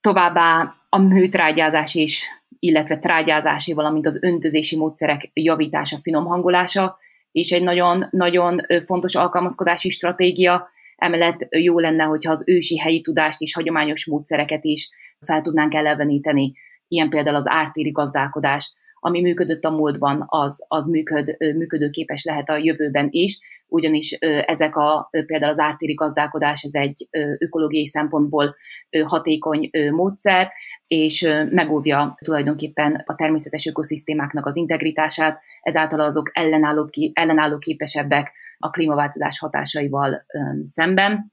Továbbá 0.01 0.75
a 0.89 0.97
műtrágyázás 0.97 1.95
is, 1.95 2.29
illetve 2.59 2.97
trágyázási, 2.97 3.73
valamint 3.73 4.05
az 4.05 4.23
öntözési 4.23 4.77
módszerek 4.77 5.29
javítása, 5.33 5.97
finomhangolása, 6.01 6.97
és 7.31 7.51
egy 7.51 7.63
nagyon, 7.63 8.07
nagyon 8.11 8.61
fontos 8.85 9.15
alkalmazkodási 9.15 9.89
stratégia. 9.89 10.67
Emellett 10.95 11.47
jó 11.49 11.79
lenne, 11.79 12.03
hogyha 12.03 12.31
az 12.31 12.43
ősi 12.47 12.79
helyi 12.79 13.01
tudást 13.01 13.41
és 13.41 13.53
hagyományos 13.53 14.05
módszereket 14.05 14.63
is 14.63 14.89
fel 15.19 15.41
tudnánk 15.41 15.73
eleveníteni 15.73 16.53
ilyen 16.87 17.09
például 17.09 17.35
az 17.35 17.47
ártéri 17.47 17.91
gazdálkodás, 17.91 18.73
ami 19.05 19.21
működött 19.21 19.63
a 19.63 19.69
múltban, 19.69 20.23
az, 20.27 20.65
az 20.67 20.87
működ, 20.87 21.35
működőképes 21.37 22.23
lehet 22.23 22.49
a 22.49 22.57
jövőben 22.57 23.07
is, 23.09 23.39
ugyanis 23.67 24.11
ezek 24.45 24.75
a 24.75 25.09
például 25.25 25.51
az 25.51 25.59
ártéri 25.59 25.93
gazdálkodás, 25.93 26.63
ez 26.63 26.73
egy 26.73 27.07
ökológiai 27.37 27.85
szempontból 27.85 28.55
hatékony 29.03 29.69
módszer, 29.91 30.51
és 30.87 31.21
megóvja 31.49 32.17
tulajdonképpen 32.23 33.03
a 33.05 33.15
természetes 33.15 33.65
ökoszisztémáknak 33.65 34.45
az 34.45 34.55
integritását, 34.55 35.41
ezáltal 35.61 35.99
azok 35.99 36.29
ellenálló, 36.33 36.89
ellenálló 37.13 37.57
képesebbek 37.57 38.31
a 38.57 38.69
klímaváltozás 38.69 39.39
hatásaival 39.39 40.25
szemben. 40.63 41.29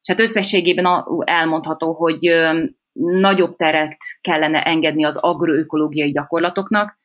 És 0.00 0.08
hát 0.08 0.20
összességében 0.20 1.04
elmondható, 1.24 1.92
hogy 1.92 2.32
nagyobb 3.00 3.56
teret 3.56 3.96
kellene 4.20 4.62
engedni 4.62 5.04
az 5.04 5.16
agroökológiai 5.16 6.10
gyakorlatoknak, 6.10 6.98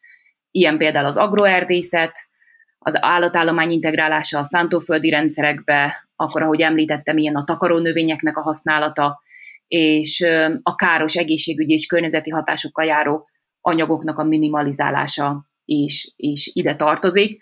ilyen 0.54 0.78
például 0.78 1.06
az 1.06 1.18
agroerdészet, 1.18 2.12
az 2.80 3.04
állatállomány 3.04 3.72
integrálása 3.72 4.40
a 4.40 4.44
szántóföldi 4.44 5.10
rendszerekbe, 5.10 6.08
akkor, 6.16 6.42
ahogy 6.42 6.62
említettem, 6.62 7.18
ilyen 7.18 7.36
a 7.36 7.44
takarónövényeknek 7.44 8.38
a 8.38 8.42
használata, 8.42 9.22
és 9.68 10.26
a 10.64 10.76
káros 10.76 11.16
egészségügyi 11.16 11.74
és 11.74 11.86
környezeti 11.86 12.30
hatásokkal 12.30 12.86
járó 12.86 13.30
anyagoknak 13.62 14.18
a 14.18 14.24
minimalizálása 14.24 15.50
is, 15.66 16.14
is 16.16 16.52
ide 16.54 16.76
tartozik. 16.76 17.42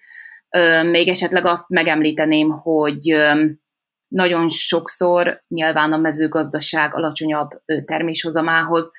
Még 0.83 1.07
esetleg 1.07 1.45
azt 1.45 1.69
megemlíteném, 1.69 2.49
hogy 2.49 3.15
nagyon 4.07 4.49
sokszor 4.49 5.43
nyilván 5.47 5.93
a 5.93 5.97
mezőgazdaság 5.97 6.95
alacsonyabb 6.95 7.49
terméshozamához 7.85 8.91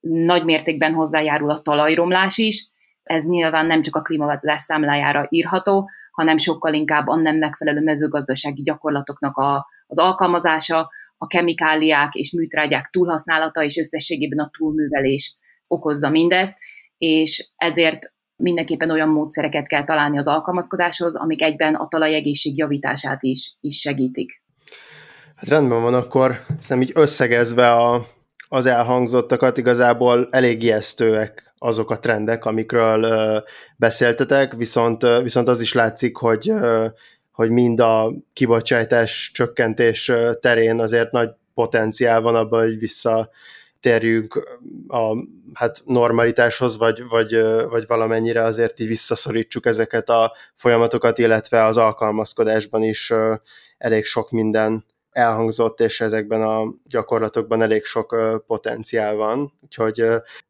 nagy 0.00 0.44
mértékben 0.44 0.92
hozzájárul 0.92 1.50
a 1.50 1.62
talajromlás 1.62 2.38
is. 2.38 2.70
Ez 3.06 3.24
nyilván 3.24 3.66
nem 3.66 3.82
csak 3.82 3.96
a 3.96 4.02
klímaváltozás 4.02 4.60
számlájára 4.60 5.26
írható, 5.28 5.90
hanem 6.10 6.38
sokkal 6.38 6.74
inkább 6.74 7.06
a 7.06 7.16
nem 7.16 7.36
megfelelő 7.36 7.80
mezőgazdasági 7.80 8.62
gyakorlatoknak 8.62 9.36
a, 9.36 9.66
az 9.86 9.98
alkalmazása, 9.98 10.88
a 11.18 11.26
kemikáliák 11.26 12.14
és 12.14 12.32
műtrágyák 12.32 12.88
túlhasználata 12.90 13.62
és 13.62 13.76
összességében 13.76 14.38
a 14.38 14.50
túlművelés 14.58 15.36
okozza 15.66 16.08
mindezt, 16.08 16.58
és 16.98 17.50
ezért 17.56 18.14
mindenképpen 18.36 18.90
olyan 18.90 19.08
módszereket 19.08 19.68
kell 19.68 19.84
találni 19.84 20.18
az 20.18 20.26
alkalmazkodáshoz, 20.26 21.16
amik 21.16 21.42
egyben 21.42 21.74
a 21.74 21.88
talajegészség 21.88 22.56
javítását 22.56 23.22
is, 23.22 23.56
is 23.60 23.80
segítik. 23.80 24.42
Hát 25.34 25.48
rendben 25.48 25.82
van, 25.82 25.94
akkor 25.94 26.46
szerintem 26.60 26.80
így 26.80 27.02
összegezve 27.02 27.72
a, 27.72 28.06
az 28.48 28.66
elhangzottakat 28.66 29.58
igazából 29.58 30.28
elég 30.30 30.62
ijesztőek 30.62 31.54
azok 31.66 31.90
a 31.90 31.98
trendek, 31.98 32.44
amikről 32.44 33.42
beszéltetek, 33.76 34.52
viszont, 34.52 35.06
viszont 35.22 35.48
az 35.48 35.60
is 35.60 35.72
látszik, 35.72 36.16
hogy, 36.16 36.52
hogy 37.32 37.50
mind 37.50 37.80
a 37.80 38.12
kibocsátás 38.32 39.30
csökkentés 39.34 40.12
terén 40.40 40.80
azért 40.80 41.10
nagy 41.10 41.30
potenciál 41.54 42.20
van 42.20 42.34
abban, 42.34 42.62
hogy 42.62 42.78
visszatérjünk 42.78 44.58
a 44.88 45.16
hát 45.54 45.82
normalitáshoz, 45.84 46.76
vagy, 46.76 47.02
vagy, 47.08 47.40
vagy 47.68 47.86
valamennyire 47.86 48.42
azért 48.42 48.80
így 48.80 48.86
visszaszorítsuk 48.86 49.66
ezeket 49.66 50.08
a 50.08 50.32
folyamatokat, 50.54 51.18
illetve 51.18 51.64
az 51.64 51.76
alkalmazkodásban 51.76 52.82
is 52.82 53.12
elég 53.78 54.04
sok 54.04 54.30
minden 54.30 54.84
elhangzott, 55.16 55.80
és 55.80 56.00
ezekben 56.00 56.42
a 56.42 56.74
gyakorlatokban 56.84 57.62
elég 57.62 57.84
sok 57.84 58.16
potenciál 58.46 59.14
van. 59.14 59.52
Úgyhogy 59.60 60.04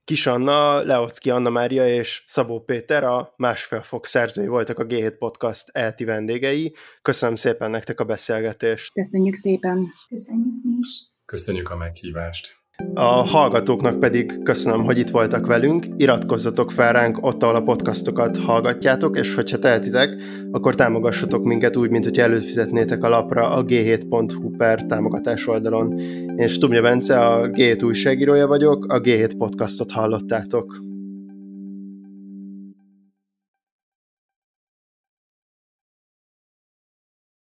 Kis 0.05 0.27
Anna, 0.27 0.83
Leocki 0.83 1.31
Anna 1.31 1.51
Mária 1.51 1.89
és 1.89 2.25
Szabó 2.27 2.61
Péter 2.61 3.05
a 3.05 3.35
másfél 3.37 3.83
fok 3.83 4.07
szerzői 4.07 4.47
voltak 4.47 4.79
a 4.79 4.87
G7 4.87 5.15
Podcast 5.19 5.69
elti 5.73 6.05
vendégei. 6.05 6.75
Köszönöm 7.03 7.35
szépen 7.35 7.71
nektek 7.71 8.01
a 8.01 8.05
beszélgetést. 8.05 8.93
Köszönjük 8.93 9.35
szépen. 9.35 9.89
Köszönjük 10.09 10.55
mi 10.63 10.77
is. 10.81 10.89
Köszönjük 11.25 11.71
a 11.71 11.77
meghívást. 11.77 12.57
A 12.95 13.05
hallgatóknak 13.05 14.01
pedig 14.01 14.43
köszönöm, 14.43 14.85
hogy 14.85 14.99
itt 14.99 15.11
voltak 15.11 15.47
velünk, 15.47 15.87
iratkozzatok 15.97 16.71
fel 16.71 16.93
ránk 16.93 17.27
ott, 17.27 17.43
ahol 17.43 17.55
a 17.55 17.63
podcastokat 17.63 18.37
hallgatjátok, 18.37 19.19
és 19.19 19.35
hogyha 19.35 19.59
tehetitek, 19.59 20.17
akkor 20.51 20.75
támogassatok 20.75 21.45
minket 21.45 21.77
úgy, 21.77 21.91
mint 21.91 22.05
hogy 22.05 22.19
előfizetnétek 22.19 23.05
a 23.05 23.09
lapra 23.09 23.51
a 23.51 23.65
g7.hu 23.65 24.51
per 24.57 24.83
támogatás 24.83 25.47
oldalon. 25.47 25.99
Én 26.37 26.47
Stubnya 26.47 26.83
Bence, 26.83 27.27
a 27.27 27.49
G7 27.51 27.85
újságírója 27.85 28.47
vagyok, 28.47 28.85
a 28.93 29.01
G7 29.01 29.31
podcastot 29.39 29.91
hallottátok. 29.91 30.96